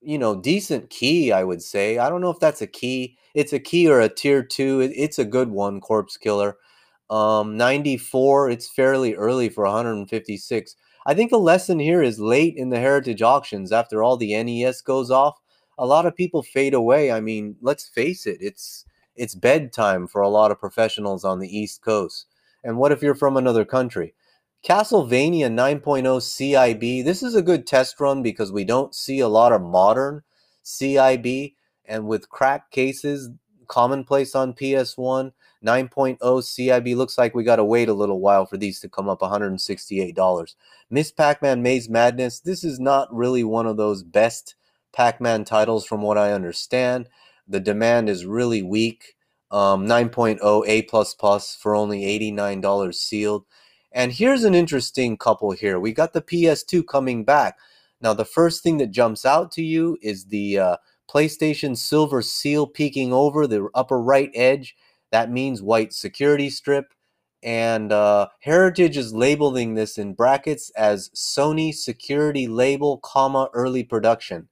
you 0.00 0.18
know, 0.18 0.34
decent 0.40 0.90
key, 0.90 1.32
I 1.32 1.44
would 1.44 1.62
say. 1.62 1.98
I 1.98 2.08
don't 2.08 2.20
know 2.20 2.30
if 2.30 2.40
that's 2.40 2.62
a 2.62 2.66
key. 2.66 3.16
It's 3.34 3.52
a 3.52 3.58
key 3.58 3.88
or 3.88 4.00
a 4.00 4.08
tier 4.08 4.42
two. 4.42 4.80
It, 4.80 4.92
it's 4.94 5.18
a 5.18 5.24
good 5.24 5.50
one, 5.50 5.80
Corpse 5.80 6.16
Killer. 6.16 6.56
Um, 7.10 7.56
94, 7.56 8.50
it's 8.50 8.68
fairly 8.68 9.14
early 9.14 9.48
for 9.48 9.64
156. 9.64 10.76
I 11.06 11.14
think 11.14 11.30
the 11.30 11.38
lesson 11.38 11.78
here 11.78 12.02
is 12.02 12.20
late 12.20 12.56
in 12.56 12.70
the 12.70 12.78
heritage 12.78 13.22
auctions, 13.22 13.72
after 13.72 14.02
all 14.02 14.16
the 14.16 14.40
NES 14.42 14.80
goes 14.82 15.10
off, 15.10 15.40
a 15.78 15.86
lot 15.86 16.06
of 16.06 16.14
people 16.14 16.42
fade 16.42 16.74
away. 16.74 17.10
I 17.10 17.20
mean, 17.20 17.56
let's 17.62 17.88
face 17.88 18.26
it, 18.26 18.38
it's 18.40 18.84
it's 19.16 19.34
bedtime 19.34 20.06
for 20.06 20.20
a 20.22 20.28
lot 20.28 20.50
of 20.50 20.60
professionals 20.60 21.24
on 21.24 21.40
the 21.40 21.58
East 21.58 21.82
Coast. 21.82 22.26
And 22.62 22.76
what 22.78 22.92
if 22.92 23.02
you're 23.02 23.14
from 23.14 23.36
another 23.36 23.64
country? 23.64 24.14
Castlevania 24.62 25.46
9.0 25.46 26.04
CIB. 26.20 27.02
This 27.02 27.22
is 27.22 27.34
a 27.34 27.42
good 27.42 27.66
test 27.66 27.98
run 27.98 28.22
because 28.22 28.52
we 28.52 28.64
don't 28.64 28.94
see 28.94 29.20
a 29.20 29.28
lot 29.28 29.52
of 29.52 29.62
modern 29.62 30.22
CIB. 30.64 31.54
And 31.86 32.06
with 32.06 32.28
crack 32.28 32.70
cases 32.70 33.30
commonplace 33.68 34.34
on 34.34 34.52
PS1, 34.52 35.32
9.0 35.64 36.18
CIB 36.18 36.94
looks 36.94 37.16
like 37.16 37.34
we 37.34 37.42
got 37.42 37.56
to 37.56 37.64
wait 37.64 37.88
a 37.88 37.94
little 37.94 38.20
while 38.20 38.44
for 38.44 38.58
these 38.58 38.80
to 38.80 38.88
come 38.88 39.08
up 39.08 39.20
$168. 39.20 40.54
Ms. 40.90 41.12
Pac 41.12 41.40
Man 41.40 41.62
Maze 41.62 41.88
Madness. 41.88 42.40
This 42.40 42.62
is 42.62 42.78
not 42.78 43.12
really 43.14 43.44
one 43.44 43.66
of 43.66 43.78
those 43.78 44.02
best 44.02 44.56
Pac 44.92 45.22
Man 45.22 45.44
titles 45.44 45.86
from 45.86 46.02
what 46.02 46.18
I 46.18 46.32
understand. 46.32 47.08
The 47.48 47.60
demand 47.60 48.10
is 48.10 48.26
really 48.26 48.62
weak. 48.62 49.16
Um, 49.50 49.86
9.0 49.86 50.68
A 50.68 51.56
for 51.60 51.74
only 51.74 52.02
$89 52.02 52.94
sealed. 52.94 53.44
And 53.92 54.12
here's 54.12 54.44
an 54.44 54.54
interesting 54.54 55.16
couple 55.16 55.50
here. 55.50 55.80
We 55.80 55.92
got 55.92 56.12
the 56.12 56.22
PS2 56.22 56.86
coming 56.86 57.24
back. 57.24 57.58
Now, 58.00 58.14
the 58.14 58.24
first 58.24 58.62
thing 58.62 58.78
that 58.78 58.92
jumps 58.92 59.26
out 59.26 59.50
to 59.52 59.62
you 59.62 59.98
is 60.00 60.26
the 60.26 60.58
uh, 60.58 60.76
PlayStation 61.10 61.76
Silver 61.76 62.22
seal 62.22 62.66
peeking 62.66 63.12
over 63.12 63.46
the 63.46 63.68
upper 63.74 64.00
right 64.00 64.30
edge. 64.34 64.76
That 65.10 65.30
means 65.30 65.60
white 65.60 65.92
security 65.92 66.50
strip. 66.50 66.86
And 67.42 67.90
uh, 67.90 68.28
Heritage 68.40 68.96
is 68.96 69.14
labeling 69.14 69.74
this 69.74 69.98
in 69.98 70.14
brackets 70.14 70.70
as 70.76 71.10
Sony 71.10 71.74
Security 71.74 72.46
Label, 72.46 72.98
comma 72.98 73.48
early 73.54 73.82
production. 73.82 74.48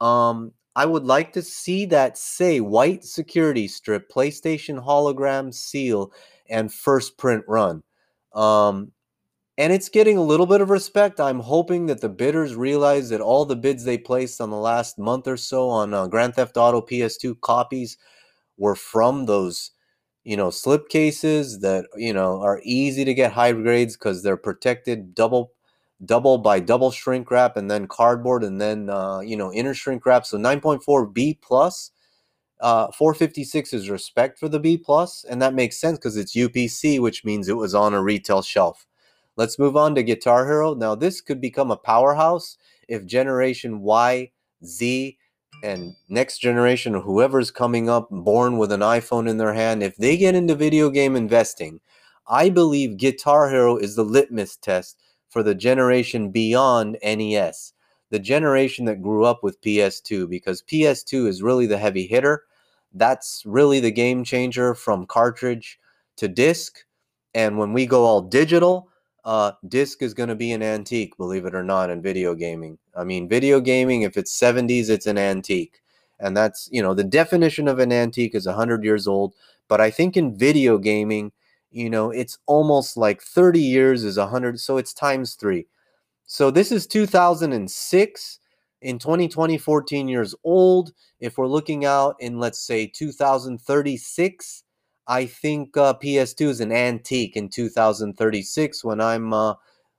Um, 0.00 0.52
I 0.74 0.86
would 0.86 1.04
like 1.04 1.34
to 1.34 1.42
see 1.42 1.84
that 1.86 2.16
say 2.16 2.60
white 2.60 3.04
security 3.04 3.68
strip, 3.68 4.10
PlayStation 4.10 4.82
hologram 4.82 5.52
seal, 5.52 6.10
and 6.48 6.72
first 6.72 7.18
print 7.18 7.44
run. 7.46 7.82
Um, 8.34 8.92
and 9.58 9.72
it's 9.72 9.88
getting 9.88 10.16
a 10.16 10.22
little 10.22 10.46
bit 10.46 10.60
of 10.60 10.70
respect. 10.70 11.20
I'm 11.20 11.40
hoping 11.40 11.86
that 11.86 12.00
the 12.00 12.08
bidders 12.08 12.54
realize 12.54 13.10
that 13.10 13.20
all 13.20 13.44
the 13.44 13.56
bids 13.56 13.84
they 13.84 13.98
placed 13.98 14.40
on 14.40 14.50
the 14.50 14.56
last 14.56 14.98
month 14.98 15.28
or 15.28 15.36
so 15.36 15.68
on 15.68 15.92
uh, 15.94 16.06
Grand 16.06 16.34
Theft 16.34 16.56
Auto 16.56 16.80
PS2 16.80 17.40
copies 17.40 17.98
were 18.56 18.74
from 18.74 19.26
those, 19.26 19.72
you 20.24 20.36
know, 20.36 20.50
slip 20.50 20.88
cases 20.88 21.60
that 21.60 21.86
you 21.96 22.12
know 22.14 22.40
are 22.42 22.60
easy 22.64 23.04
to 23.04 23.14
get 23.14 23.32
high 23.32 23.52
grades 23.52 23.96
because 23.96 24.22
they're 24.22 24.36
protected 24.36 25.14
double, 25.14 25.52
double 26.04 26.38
by 26.38 26.58
double 26.60 26.90
shrink 26.90 27.30
wrap 27.30 27.56
and 27.56 27.70
then 27.70 27.86
cardboard 27.86 28.42
and 28.44 28.60
then 28.60 28.88
uh, 28.88 29.20
you 29.20 29.36
know 29.36 29.52
inner 29.52 29.74
shrink 29.74 30.06
wrap. 30.06 30.24
So 30.26 30.38
9.4 30.38 31.12
B 31.12 31.38
plus 31.42 31.90
uh, 32.62 32.92
456 32.92 33.72
is 33.72 33.90
respect 33.90 34.38
for 34.38 34.48
the 34.48 34.60
B 34.60 34.76
plus, 34.76 35.24
and 35.24 35.42
that 35.42 35.52
makes 35.52 35.80
sense 35.80 35.98
because 35.98 36.16
it's 36.16 36.36
UPC, 36.36 37.00
which 37.00 37.24
means 37.24 37.48
it 37.48 37.56
was 37.56 37.74
on 37.74 37.92
a 37.92 38.00
retail 38.00 38.40
shelf. 38.40 38.86
Let's 39.36 39.58
move 39.58 39.76
on 39.76 39.96
to 39.96 40.02
Guitar 40.04 40.46
Hero. 40.46 40.72
Now, 40.72 40.94
this 40.94 41.20
could 41.20 41.40
become 41.40 41.72
a 41.72 41.76
powerhouse 41.76 42.56
if 42.86 43.04
Generation 43.04 43.80
Y, 43.80 44.30
Z, 44.64 45.18
and 45.64 45.96
next 46.08 46.38
generation, 46.38 46.94
or 46.94 47.00
whoever's 47.00 47.50
coming 47.50 47.88
up, 47.88 48.08
born 48.10 48.58
with 48.58 48.70
an 48.70 48.80
iPhone 48.80 49.28
in 49.28 49.38
their 49.38 49.54
hand, 49.54 49.82
if 49.82 49.96
they 49.96 50.16
get 50.16 50.36
into 50.36 50.54
video 50.54 50.88
game 50.88 51.16
investing, 51.16 51.80
I 52.28 52.48
believe 52.48 52.96
Guitar 52.96 53.50
Hero 53.50 53.76
is 53.76 53.96
the 53.96 54.04
litmus 54.04 54.56
test 54.56 55.02
for 55.28 55.42
the 55.42 55.56
generation 55.56 56.30
beyond 56.30 56.96
NES, 57.02 57.72
the 58.10 58.20
generation 58.20 58.84
that 58.84 59.02
grew 59.02 59.24
up 59.24 59.42
with 59.42 59.60
PS2, 59.62 60.30
because 60.30 60.62
PS2 60.62 61.26
is 61.26 61.42
really 61.42 61.66
the 61.66 61.78
heavy 61.78 62.06
hitter 62.06 62.44
that's 62.94 63.42
really 63.46 63.80
the 63.80 63.90
game 63.90 64.24
changer 64.24 64.74
from 64.74 65.06
cartridge 65.06 65.78
to 66.16 66.28
disc. 66.28 66.84
And 67.34 67.58
when 67.58 67.72
we 67.72 67.86
go 67.86 68.04
all 68.04 68.20
digital, 68.20 68.88
uh, 69.24 69.52
disc 69.68 70.02
is 70.02 70.14
going 70.14 70.28
to 70.28 70.34
be 70.34 70.52
an 70.52 70.62
antique, 70.62 71.16
believe 71.16 71.46
it 71.46 71.54
or 71.54 71.62
not, 71.62 71.90
in 71.90 72.02
video 72.02 72.34
gaming. 72.34 72.78
I 72.96 73.04
mean, 73.04 73.28
video 73.28 73.60
gaming, 73.60 74.02
if 74.02 74.16
it's 74.16 74.38
70s, 74.38 74.90
it's 74.90 75.06
an 75.06 75.18
antique. 75.18 75.80
And 76.20 76.36
that's, 76.36 76.68
you 76.70 76.82
know, 76.82 76.94
the 76.94 77.04
definition 77.04 77.68
of 77.68 77.78
an 77.78 77.92
antique 77.92 78.34
is 78.34 78.46
100 78.46 78.84
years 78.84 79.06
old. 79.06 79.34
But 79.68 79.80
I 79.80 79.90
think 79.90 80.16
in 80.16 80.36
video 80.36 80.78
gaming, 80.78 81.32
you 81.70 81.88
know, 81.88 82.10
it's 82.10 82.38
almost 82.46 82.96
like 82.96 83.22
30 83.22 83.60
years 83.60 84.04
is 84.04 84.18
100. 84.18 84.60
So 84.60 84.76
it's 84.76 84.92
times 84.92 85.34
three. 85.34 85.66
So 86.26 86.50
this 86.50 86.72
is 86.72 86.86
2006 86.86 88.38
in 88.82 88.98
2020, 88.98 89.56
14 89.58 90.08
years 90.08 90.34
old. 90.44 90.92
If 91.20 91.38
we're 91.38 91.46
looking 91.46 91.84
out 91.84 92.16
in, 92.18 92.38
let's 92.38 92.58
say, 92.58 92.86
2036, 92.86 94.64
I 95.06 95.26
think 95.26 95.76
uh, 95.76 95.94
PS2 95.94 96.48
is 96.48 96.60
an 96.60 96.72
antique 96.72 97.36
in 97.36 97.48
2036 97.48 98.84
when 98.84 99.00
I'm, 99.00 99.32
uh, 99.32 99.54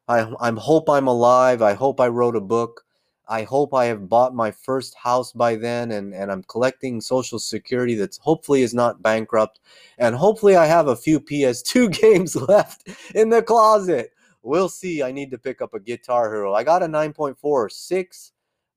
I, 0.07 0.31
I 0.39 0.51
hope 0.51 0.89
I'm 0.89 1.07
alive. 1.07 1.61
I 1.61 1.73
hope 1.73 1.99
I 1.99 2.07
wrote 2.07 2.35
a 2.35 2.41
book. 2.41 2.83
I 3.27 3.43
hope 3.43 3.73
I 3.73 3.85
have 3.85 4.09
bought 4.09 4.35
my 4.35 4.51
first 4.51 4.95
house 4.95 5.31
by 5.31 5.55
then 5.55 5.91
and, 5.91 6.13
and 6.13 6.29
I'm 6.29 6.43
collecting 6.43 6.99
social 6.99 7.39
security 7.39 7.95
that's 7.95 8.17
hopefully 8.17 8.63
is 8.63 8.73
not 8.73 9.01
bankrupt. 9.01 9.61
And 9.97 10.13
hopefully 10.13 10.57
I 10.57 10.65
have 10.65 10.87
a 10.87 10.95
few 10.95 11.21
PS2 11.21 12.01
games 12.01 12.35
left 12.35 12.89
in 13.15 13.29
the 13.29 13.41
closet. 13.41 14.11
We'll 14.41 14.67
see. 14.67 15.01
I 15.01 15.13
need 15.13 15.31
to 15.31 15.37
pick 15.37 15.61
up 15.61 15.73
a 15.73 15.79
Guitar 15.79 16.33
Hero. 16.33 16.53
I 16.53 16.65
got 16.65 16.83
a 16.83 16.87
9.4 16.87 17.35
or 17.41 17.69
6 17.69 18.32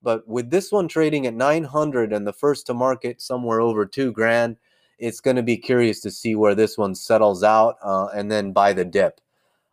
but 0.07 0.29
with 0.29 0.51
this 0.51 0.71
one 0.71 0.87
trading 0.87 1.27
at 1.27 1.35
900 1.35 2.13
and 2.13 2.25
the 2.25 2.33
first 2.33 2.65
to 2.69 2.75
market 2.75 3.21
somewhere 3.21 3.61
over 3.61 3.85
two 3.85 4.13
grand, 4.13 4.57
it's 5.01 5.19
going 5.19 5.35
to 5.35 5.43
be 5.43 5.57
curious 5.57 6.01
to 6.03 6.13
see 6.13 6.37
where 6.37 6.55
this 6.55 6.79
one 6.79 6.95
settles 6.95 7.43
out 7.43 7.75
uh, 7.83 8.07
and 8.15 8.31
then 8.31 8.53
buy 8.53 8.73
the 8.73 8.85
dip. 8.85 9.21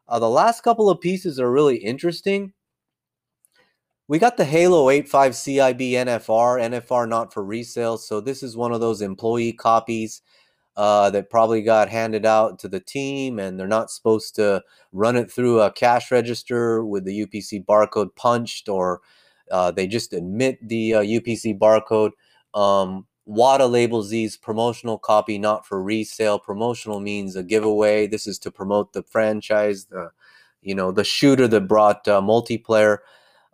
Uh, 0.08 0.18
the 0.18 0.28
last 0.28 0.64
couple 0.64 0.90
of 0.90 1.00
pieces 1.00 1.40
are 1.40 1.52
really 1.52 1.76
interesting. 1.78 2.52
We 4.08 4.18
got 4.18 4.36
the 4.36 4.44
Halo 4.44 4.90
85 4.90 5.34
CIB 5.34 5.92
NFR, 5.92 6.82
NFR 6.82 7.08
not 7.08 7.32
for 7.32 7.44
resale. 7.44 8.00
So 8.00 8.20
this 8.20 8.42
is 8.42 8.58
one 8.58 8.72
of 8.72 8.82
those 8.82 9.04
employee 9.04 9.54
copies 9.54 10.24
uh, 10.76 11.12
that 11.12 11.30
probably 11.30 11.62
got 11.62 11.90
handed 11.90 12.26
out 12.26 12.58
to 12.58 12.68
the 12.68 12.80
team, 12.80 13.38
and 13.38 13.60
they're 13.60 13.68
not 13.68 13.92
supposed 13.92 14.34
to 14.38 14.64
run 14.94 15.16
it 15.16 15.32
through 15.32 15.62
a 15.62 15.72
cash 15.72 16.10
register 16.10 16.84
with 16.84 17.06
the 17.06 17.28
UPC 17.28 17.64
barcode 17.64 18.16
punched 18.16 18.68
or 18.68 19.02
Uh, 19.52 19.72
they 19.72 19.88
just 19.88 20.14
admit 20.14 20.58
the 20.68 20.96
uh, 20.96 21.02
UPC 21.02 21.58
barcode. 21.58 22.12
Um, 22.54 23.08
WATA 23.28 23.70
labels 23.70 24.10
these 24.10 24.36
promotional 24.36 24.98
copy, 24.98 25.38
not 25.38 25.66
for 25.66 25.82
resale. 25.82 26.40
Promotional 26.40 27.00
means 27.00 27.36
a 27.36 27.44
giveaway. 27.44 28.08
This 28.08 28.28
is 28.28 28.38
to 28.40 28.52
promote 28.52 28.94
the 28.94 29.04
franchise, 29.04 29.86
the 29.86 30.12
you 30.62 30.76
know 30.76 30.92
the 30.92 31.04
shooter 31.04 31.48
that 31.48 31.68
brought 31.68 32.08
uh, 32.08 32.22
multiplayer 32.22 33.00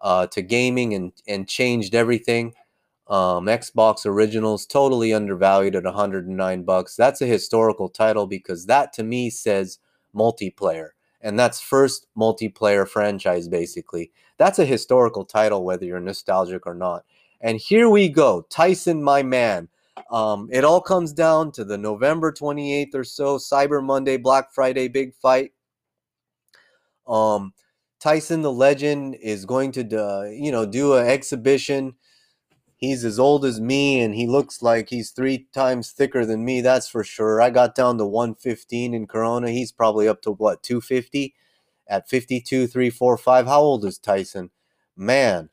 uh, 0.02 0.28
to 0.28 0.42
gaming 0.42 0.94
and 0.94 1.14
and 1.28 1.48
changed 1.48 1.94
everything. 1.94 2.54
Um, 3.08 3.46
Xbox 3.46 4.06
Originals 4.06 4.68
totally 4.68 5.14
undervalued 5.14 5.76
at 5.76 5.84
109 5.84 6.64
bucks. 6.64 6.96
That's 6.96 7.22
a 7.22 7.26
historical 7.26 7.90
title 7.90 8.28
because 8.28 8.68
that 8.68 8.94
to 8.94 9.04
me 9.04 9.32
says 9.32 9.80
multiplayer, 10.16 10.90
and 11.22 11.38
that's 11.40 11.62
first 11.62 12.08
multiplayer 12.18 12.88
franchise 12.88 13.48
basically. 13.48 14.12
That's 14.38 14.60
a 14.60 14.66
historical 14.66 15.26
title 15.26 15.64
whether 15.64 15.86
you're 15.86 16.00
nostalgic 16.00 16.66
or 16.66 16.76
not. 16.76 17.04
And 17.42 17.58
here 17.58 17.90
we 17.90 18.10
go, 18.10 18.46
Tyson, 18.50 19.04
my 19.04 19.24
man. 19.24 19.70
Um, 20.12 20.50
it 20.52 20.64
all 20.64 20.82
comes 20.82 21.14
down 21.14 21.52
to 21.54 21.64
the 21.64 21.78
November 21.78 22.32
28th 22.32 22.96
or 22.96 23.04
so, 23.04 23.38
Cyber 23.38 23.84
Monday, 23.84 24.18
Black 24.18 24.54
Friday, 24.54 24.88
big 24.88 25.14
fight. 25.14 25.52
Um, 27.08 27.54
Tyson 28.00 28.42
the 28.42 28.52
Legend 28.52 29.16
is 29.22 29.46
going 29.46 29.72
to, 29.74 29.82
uh, 30.02 30.24
you 30.24 30.52
know, 30.52 30.66
do 30.66 30.96
an 30.96 31.08
exhibition 31.08 31.96
he's 32.80 33.04
as 33.04 33.20
old 33.20 33.46
as 33.46 33.60
me 33.60 34.00
and 34.00 34.16
he 34.16 34.26
looks 34.26 34.62
like 34.62 34.90
he's 34.90 35.12
three 35.12 35.48
times 35.54 35.92
thicker 35.92 36.26
than 36.26 36.44
me 36.44 36.62
that's 36.62 36.90
for 36.90 37.04
sure. 37.04 37.42
I 37.42 37.50
got 37.52 37.76
down 37.76 37.98
to 38.00 38.06
115 38.06 38.94
in 38.94 39.06
corona 39.06 39.52
he's 39.52 39.72
probably 39.72 40.08
up 40.08 40.22
to 40.24 40.32
what 40.32 40.64
250 40.64 41.36
at 41.88 42.10
52 42.10 42.68
3 42.68 42.90
4 42.90 43.18
5 43.18 43.46
how 43.46 43.62
old 43.62 43.86
is 43.86 44.00
tyson? 44.00 44.50
Man 44.96 45.50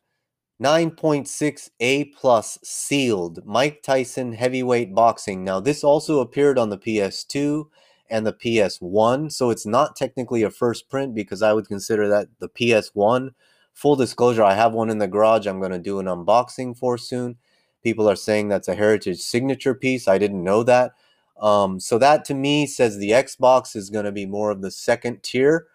9.6 0.62 1.70
a 1.80 2.04
plus 2.04 2.58
sealed 2.62 3.44
mike 3.44 3.82
tyson 3.82 4.32
heavyweight 4.32 4.94
boxing. 4.94 5.44
Now 5.44 5.60
this 5.60 5.84
also 5.84 6.20
appeared 6.20 6.58
on 6.58 6.70
the 6.70 6.78
ps2 6.78 7.66
and 8.08 8.24
the 8.24 8.32
ps1 8.32 9.32
so 9.32 9.50
it's 9.50 9.66
not 9.66 9.96
technically 9.96 10.44
a 10.44 10.50
first 10.50 10.88
print 10.88 11.12
because 11.12 11.42
i 11.42 11.52
would 11.52 11.66
consider 11.66 12.06
that 12.08 12.28
the 12.38 12.48
ps1 12.48 13.30
Full 13.76 13.94
disclosure, 13.94 14.42
I 14.42 14.54
have 14.54 14.72
one 14.72 14.88
in 14.88 14.96
the 14.96 15.06
garage 15.06 15.46
I'm 15.46 15.58
going 15.58 15.70
to 15.70 15.78
do 15.78 15.98
an 15.98 16.06
unboxing 16.06 16.78
for 16.78 16.96
soon. 16.96 17.36
People 17.84 18.08
are 18.08 18.16
saying 18.16 18.48
that's 18.48 18.68
a 18.68 18.74
heritage 18.74 19.20
signature 19.20 19.74
piece. 19.74 20.08
I 20.08 20.16
didn't 20.16 20.42
know 20.42 20.62
that. 20.62 20.92
Um, 21.38 21.78
so 21.78 21.98
that 21.98 22.24
to 22.24 22.34
me 22.34 22.66
says 22.66 22.96
the 22.96 23.10
Xbox 23.10 23.76
is 23.76 23.90
going 23.90 24.06
to 24.06 24.12
be 24.12 24.24
more 24.24 24.50
of 24.50 24.62
the 24.62 24.70
second 24.70 25.22
tier, 25.22 25.66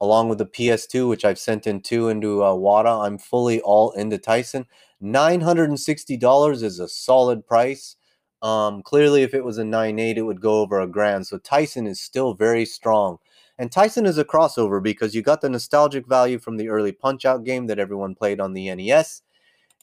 along 0.00 0.28
with 0.28 0.38
the 0.38 0.46
PS2, 0.46 1.08
which 1.08 1.24
I've 1.24 1.38
sent 1.40 1.66
in 1.66 1.80
two 1.80 2.08
into 2.08 2.44
uh, 2.44 2.54
WATA. 2.54 3.04
I'm 3.04 3.18
fully 3.18 3.60
all 3.62 3.90
into 3.90 4.18
Tyson. 4.18 4.64
$960 5.02 6.62
is 6.62 6.78
a 6.78 6.86
solid 6.86 7.44
price. 7.44 7.96
Um, 8.40 8.84
clearly, 8.84 9.24
if 9.24 9.34
it 9.34 9.44
was 9.44 9.58
a 9.58 9.64
9.8, 9.64 10.16
it 10.16 10.22
would 10.22 10.40
go 10.40 10.60
over 10.60 10.78
a 10.78 10.86
grand. 10.86 11.26
So 11.26 11.38
Tyson 11.38 11.88
is 11.88 12.00
still 12.00 12.34
very 12.34 12.64
strong. 12.64 13.18
And 13.58 13.72
Tyson 13.72 14.06
is 14.06 14.18
a 14.18 14.24
crossover 14.24 14.80
because 14.82 15.14
you 15.14 15.22
got 15.22 15.40
the 15.40 15.48
nostalgic 15.48 16.06
value 16.06 16.38
from 16.38 16.56
the 16.56 16.68
early 16.68 16.92
Punch 16.92 17.24
Out 17.24 17.44
game 17.44 17.66
that 17.66 17.78
everyone 17.78 18.14
played 18.14 18.40
on 18.40 18.52
the 18.52 18.72
NES. 18.72 19.22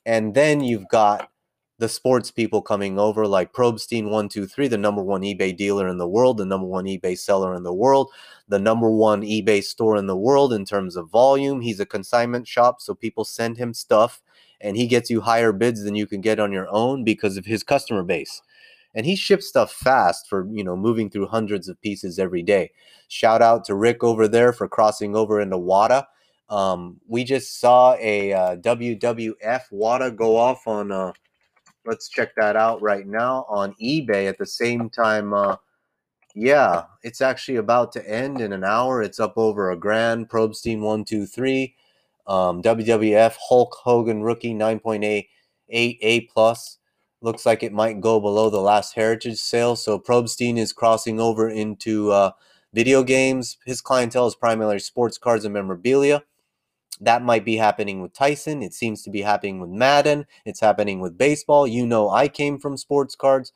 And 0.06 0.34
then 0.34 0.62
you've 0.62 0.88
got 0.88 1.30
the 1.78 1.90
sports 1.90 2.32
people 2.32 2.62
coming 2.62 2.98
over 2.98 3.28
like 3.28 3.52
Probstein123, 3.52 4.70
the 4.70 4.78
number 4.78 5.04
one 5.04 5.24
eBay 5.24 5.56
dealer 5.56 5.90
in 5.90 5.98
the 5.98 6.08
world, 6.08 6.38
the 6.38 6.46
number 6.46 6.66
one 6.66 6.86
eBay 6.86 7.18
seller 7.18 7.54
in 7.54 7.64
the 7.64 7.74
world, 7.74 8.12
the 8.48 8.60
number 8.60 8.90
one 8.90 9.24
eBay 9.24 9.62
store 9.62 9.98
in 9.98 10.08
the 10.08 10.16
world 10.16 10.54
in 10.54 10.64
terms 10.64 10.96
of 10.96 11.10
volume. 11.10 11.60
He's 11.60 11.82
a 11.82 11.86
consignment 11.86 12.48
shop, 12.48 12.80
so 12.80 12.96
people 12.96 13.26
send 13.26 13.58
him 13.58 13.74
stuff 13.74 14.22
and 14.62 14.78
he 14.78 14.88
gets 14.88 15.10
you 15.10 15.20
higher 15.20 15.52
bids 15.52 15.84
than 15.84 15.96
you 15.96 16.08
can 16.08 16.22
get 16.22 16.40
on 16.40 16.54
your 16.54 16.68
own 16.70 17.04
because 17.04 17.36
of 17.36 17.46
his 17.46 17.62
customer 17.62 18.04
base 18.04 18.42
and 18.96 19.06
he 19.06 19.16
ships 19.16 19.48
stuff 19.48 19.72
fast 19.72 20.28
for 20.28 20.48
you 20.52 20.64
know 20.64 20.76
moving 20.76 21.10
through 21.10 21.28
hundreds 21.28 21.68
of 21.68 21.80
pieces 21.82 22.18
every 22.18 22.42
day. 22.42 22.72
Shout 23.08 23.42
out 23.42 23.66
to 23.66 23.76
rick 23.76 24.04
over 24.04 24.28
there 24.28 24.54
for 24.54 24.68
crossing 24.68 25.16
over 25.16 25.40
into 25.40 25.58
wata 25.58 26.06
um, 26.50 27.00
we 27.08 27.24
just 27.24 27.60
saw 27.60 27.96
a 28.00 28.34
uh, 28.34 28.56
wwf 28.58 29.62
wata 29.72 30.16
go 30.16 30.38
off 30.38 30.68
on 30.68 30.92
uh, 30.92 31.12
let's 31.86 32.08
check 32.10 32.36
that 32.36 32.56
out 32.56 32.82
right 32.82 33.08
now 33.08 33.46
on 33.50 33.74
ebay 33.82 34.28
at 34.28 34.38
the 34.38 34.46
same 34.46 34.90
time 34.90 35.34
uh, 35.34 35.56
yeah 36.36 36.84
it's 37.02 37.22
actually 37.22 37.58
about 37.58 37.92
to 37.94 38.10
end 38.10 38.42
in 38.42 38.54
an 38.54 38.64
hour. 38.64 39.02
It's 39.02 39.20
up 39.20 39.34
over 39.38 39.72
a 39.72 39.78
grand. 39.78 40.30
Probstein 40.30 40.82
123 40.82 41.76
um, 42.28 42.62
wwf 42.62 43.36
hulk 43.40 43.76
hogan 43.84 44.22
rookie 44.22 44.54
9.8 44.54 45.28
a 45.70 46.22
plus 46.22 46.78
looks 47.26 47.46
like 47.46 47.64
it 47.64 47.74
might 47.74 48.00
go 48.00 48.20
below 48.20 48.50
the 48.50 48.62
last 48.62 48.94
heritage 48.94 49.40
sale. 49.40 49.76
So 49.76 50.00
Probstein 50.00 50.58
is 50.58 50.72
crossing 50.72 51.20
over 51.20 51.50
into 51.50 52.12
uh, 52.12 52.32
video 52.72 53.04
games. 53.04 53.58
His 53.66 53.82
clientele 53.82 54.28
is 54.28 54.36
primarily 54.36 54.80
sports 54.80 55.18
cards 55.18 55.44
and 55.44 55.54
memorabilia. 55.54 56.24
That 57.02 57.24
might 57.24 57.44
be 57.44 57.58
happening 57.58 58.02
with 58.02 58.14
Tyson. 58.14 58.62
It 58.62 58.74
seems 58.74 59.02
to 59.02 59.10
be 59.10 59.24
happening 59.24 59.60
with 59.60 59.72
Madden. 59.72 60.28
It's 60.46 60.62
happening 60.62 61.02
with 61.02 61.18
baseball. 61.18 61.68
You 61.68 61.86
know, 61.86 62.10
I 62.10 62.28
came 62.28 62.60
from 62.60 62.78
sports 62.78 63.16
cards. 63.16 63.52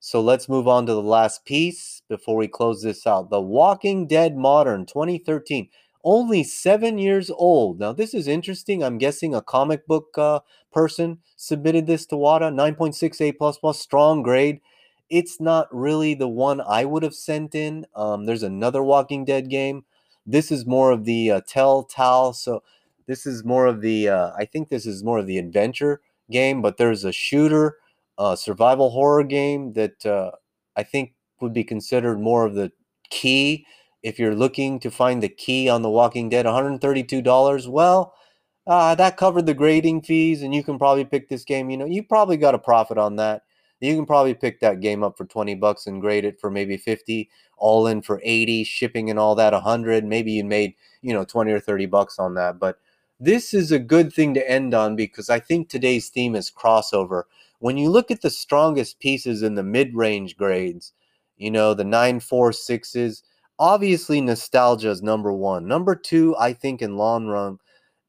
So 0.00 0.22
let's 0.22 0.48
move 0.48 0.66
on 0.66 0.86
to 0.86 0.94
the 0.94 1.02
last 1.02 1.44
piece 1.44 2.02
before 2.08 2.36
we 2.36 2.48
close 2.48 2.82
this 2.82 3.06
out. 3.06 3.28
The 3.28 3.40
Walking 3.40 4.06
Dead 4.06 4.34
Modern 4.34 4.86
2013 4.86 5.68
only 6.04 6.42
seven 6.42 6.98
years 6.98 7.30
old. 7.30 7.78
Now, 7.78 7.92
this 7.92 8.14
is 8.14 8.26
interesting. 8.26 8.82
I'm 8.82 8.98
guessing 8.98 9.34
a 9.34 9.42
comic 9.42 9.86
book 9.86 10.16
uh, 10.16 10.40
person 10.72 11.18
submitted 11.36 11.86
this 11.86 12.06
to 12.06 12.16
WATA. 12.16 12.50
9.6 12.50 13.20
A 13.20 13.32
plus 13.32 13.58
plus, 13.58 13.78
strong 13.78 14.22
grade. 14.22 14.60
It's 15.08 15.40
not 15.40 15.68
really 15.74 16.14
the 16.14 16.28
one 16.28 16.60
I 16.60 16.84
would 16.84 17.02
have 17.02 17.14
sent 17.14 17.54
in. 17.54 17.86
Um, 17.96 18.26
there's 18.26 18.42
another 18.42 18.82
Walking 18.82 19.24
Dead 19.24 19.50
game. 19.50 19.84
This 20.24 20.52
is 20.52 20.66
more 20.66 20.92
of 20.92 21.04
the 21.04 21.30
uh, 21.30 21.40
Telltale. 21.46 22.32
So 22.32 22.62
this 23.06 23.26
is 23.26 23.44
more 23.44 23.66
of 23.66 23.80
the. 23.80 24.08
Uh, 24.08 24.32
I 24.36 24.44
think 24.44 24.68
this 24.68 24.86
is 24.86 25.02
more 25.02 25.18
of 25.18 25.26
the 25.26 25.38
adventure 25.38 26.00
game. 26.30 26.62
But 26.62 26.76
there's 26.76 27.04
a 27.04 27.12
shooter, 27.12 27.78
uh, 28.18 28.36
survival 28.36 28.90
horror 28.90 29.24
game 29.24 29.72
that 29.72 30.06
uh, 30.06 30.32
I 30.76 30.84
think 30.84 31.14
would 31.40 31.52
be 31.52 31.64
considered 31.64 32.20
more 32.20 32.46
of 32.46 32.54
the 32.54 32.70
key 33.10 33.66
if 34.02 34.18
you're 34.18 34.34
looking 34.34 34.80
to 34.80 34.90
find 34.90 35.22
the 35.22 35.28
key 35.28 35.68
on 35.68 35.82
The 35.82 35.90
Walking 35.90 36.28
Dead, 36.28 36.46
$132, 36.46 37.68
well, 37.68 38.14
uh, 38.70 38.94
that 38.94 39.16
covered 39.16 39.46
the 39.46 39.52
grading 39.52 40.00
fees, 40.00 40.42
and 40.44 40.54
you 40.54 40.62
can 40.62 40.78
probably 40.78 41.04
pick 41.04 41.28
this 41.28 41.42
game. 41.42 41.70
You 41.70 41.76
know, 41.76 41.86
you 41.86 42.04
probably 42.04 42.36
got 42.36 42.54
a 42.54 42.58
profit 42.58 42.98
on 42.98 43.16
that. 43.16 43.42
You 43.80 43.96
can 43.96 44.06
probably 44.06 44.32
pick 44.32 44.60
that 44.60 44.78
game 44.78 45.02
up 45.02 45.18
for 45.18 45.24
20 45.24 45.56
bucks 45.56 45.88
and 45.88 46.00
grade 46.00 46.24
it 46.24 46.40
for 46.40 46.52
maybe 46.52 46.76
50, 46.76 47.28
all 47.56 47.88
in 47.88 48.00
for 48.00 48.20
80, 48.22 48.62
shipping 48.62 49.10
and 49.10 49.18
all 49.18 49.34
that 49.34 49.52
100. 49.52 50.04
Maybe 50.04 50.30
you 50.30 50.44
made, 50.44 50.74
you 51.02 51.12
know, 51.12 51.24
20 51.24 51.50
or 51.50 51.58
30 51.58 51.86
bucks 51.86 52.20
on 52.20 52.34
that. 52.34 52.60
But 52.60 52.78
this 53.18 53.52
is 53.52 53.72
a 53.72 53.80
good 53.80 54.12
thing 54.12 54.34
to 54.34 54.48
end 54.48 54.72
on 54.72 54.94
because 54.94 55.28
I 55.28 55.40
think 55.40 55.68
today's 55.68 56.08
theme 56.08 56.36
is 56.36 56.48
crossover. 56.48 57.24
When 57.58 57.76
you 57.76 57.90
look 57.90 58.12
at 58.12 58.22
the 58.22 58.30
strongest 58.30 59.00
pieces 59.00 59.42
in 59.42 59.56
the 59.56 59.64
mid 59.64 59.96
range 59.96 60.36
grades, 60.36 60.92
you 61.36 61.50
know, 61.50 61.74
the 61.74 61.82
946s, 61.82 63.22
obviously 63.58 64.20
nostalgia 64.20 64.90
is 64.90 65.02
number 65.02 65.32
one. 65.32 65.66
Number 65.66 65.96
two, 65.96 66.36
I 66.38 66.52
think 66.52 66.80
in 66.80 66.96
long 66.96 67.26
run, 67.26 67.58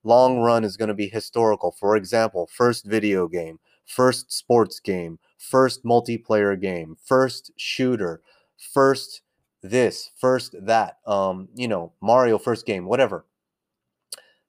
long 0.04 0.40
run 0.40 0.64
is 0.64 0.78
going 0.78 0.90
to 0.90 0.94
be 0.94 1.08
historical. 1.08 1.72
For 1.72 1.96
example, 1.96 2.50
first 2.52 2.86
video 2.86 3.28
game, 3.28 3.60
first 3.86 4.32
sports 4.32 4.80
game, 4.80 5.20
first 5.38 5.84
multiplayer 5.84 6.60
game, 6.60 6.98
first 7.04 7.52
shooter, 7.56 8.22
first 8.74 9.22
this, 9.62 10.12
first 10.18 10.56
that. 10.60 10.98
Um, 11.06 11.50
you 11.56 11.68
know, 11.68 11.94
Mario 12.02 12.38
first 12.38 12.66
game, 12.66 12.86
whatever. 12.86 13.26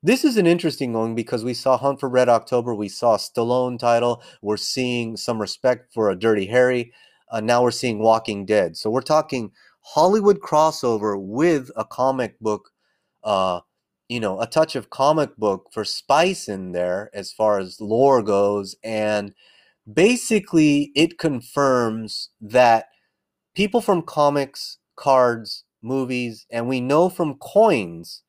This 0.03 0.25
is 0.25 0.37
an 0.37 0.49
interesting 0.49 0.93
one 0.95 1.15
because 1.15 1.45
we 1.45 1.55
saw 1.55 1.77
Hunt 1.77 2.01
for 2.01 2.09
Red 2.09 2.29
October, 2.29 2.75
we 2.75 2.89
saw 2.89 3.17
Stallone 3.17 3.79
title, 3.79 4.21
we're 4.41 4.57
seeing 4.57 5.17
some 5.17 5.41
respect 5.41 5.95
for 5.95 6.11
a 6.11 6.19
Dirty 6.19 6.47
Harry. 6.47 6.93
Uh, 7.31 7.41
now 7.41 7.63
we're 7.63 7.71
seeing 7.71 8.01
Walking 8.01 8.45
Dead. 8.45 8.77
So 8.77 8.91
we're 8.91 9.01
talking 9.01 9.53
Hollywood 9.81 10.41
crossover 10.41 11.17
with 11.17 11.71
a 11.77 11.85
comic 11.85 12.41
book, 12.41 12.71
uh, 13.23 13.61
you 14.09 14.21
know, 14.21 14.41
a 14.41 14.47
touch 14.47 14.77
of 14.77 14.91
comic 14.91 15.37
book 15.37 15.71
for 15.73 15.85
spice 15.85 16.49
in 16.49 16.73
there 16.73 17.11
as 17.15 17.33
far 17.33 17.59
as 17.59 17.81
lore 17.81 18.23
goes. 18.23 18.77
And 18.85 19.35
basically, 19.93 20.93
it 20.95 21.19
confirms 21.19 22.31
that 22.41 22.87
people 23.55 23.81
from 23.81 24.03
comics, 24.03 24.79
cards, 24.97 25.65
movies, 25.83 26.47
and 26.51 26.69
we 26.69 26.81
know 26.81 27.09
from 27.09 27.35
coins 27.37 28.23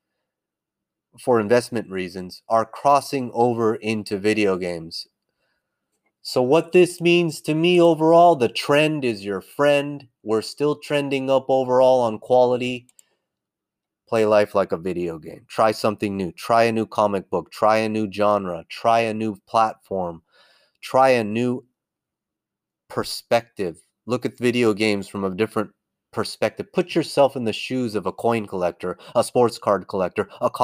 for 1.20 1.40
investment 1.40 1.90
reasons 1.90 2.42
are 2.50 2.66
crossing 2.66 3.32
over 3.34 3.76
into 3.76 4.18
video 4.18 4.58
games. 4.58 5.08
So, 6.24 6.42
what 6.42 6.72
this 6.72 7.02
means 7.02 7.42
to 7.42 7.54
me 7.54 7.80
overall, 7.82 8.36
the 8.36 8.48
trend 8.48 9.04
is 9.06 9.26
your 9.26 9.42
friend. 9.42 10.08
We're 10.24 10.42
still 10.42 10.76
trending 10.78 11.30
up 11.30 11.46
overall 11.50 12.02
on 12.02 12.18
quality. 12.20 12.88
Play 14.14 14.28
life 14.28 14.54
like 14.54 14.72
a 14.72 14.78
video 14.78 15.18
game. 15.18 15.44
Try 15.48 15.72
something 15.72 16.16
new. 16.16 16.32
Try 16.34 16.66
a 16.66 16.72
new 16.72 16.86
comic 16.86 17.32
book. 17.32 17.52
Try 17.52 17.78
a 17.78 17.90
new 17.90 18.12
genre. 18.12 18.64
Try 18.70 19.00
a 19.00 19.12
new 19.12 19.38
platform. 19.48 20.22
Try 20.84 21.10
a 21.10 21.24
new 21.24 21.66
perspective. 22.90 23.82
Look 24.06 24.24
at 24.24 24.38
video 24.38 24.76
games 24.76 25.08
from 25.08 25.24
a 25.24 25.34
different 25.34 25.72
perspective. 26.12 26.72
Put 26.72 26.94
yourself 26.94 27.36
in 27.36 27.46
the 27.46 27.54
shoes 27.54 27.96
of 27.96 28.06
a 28.06 28.12
coin 28.12 28.46
collector, 28.46 29.00
a 29.16 29.24
sports 29.24 29.58
card 29.58 29.88
collector, 29.88 30.30
a 30.42 30.48
comic 30.48 30.62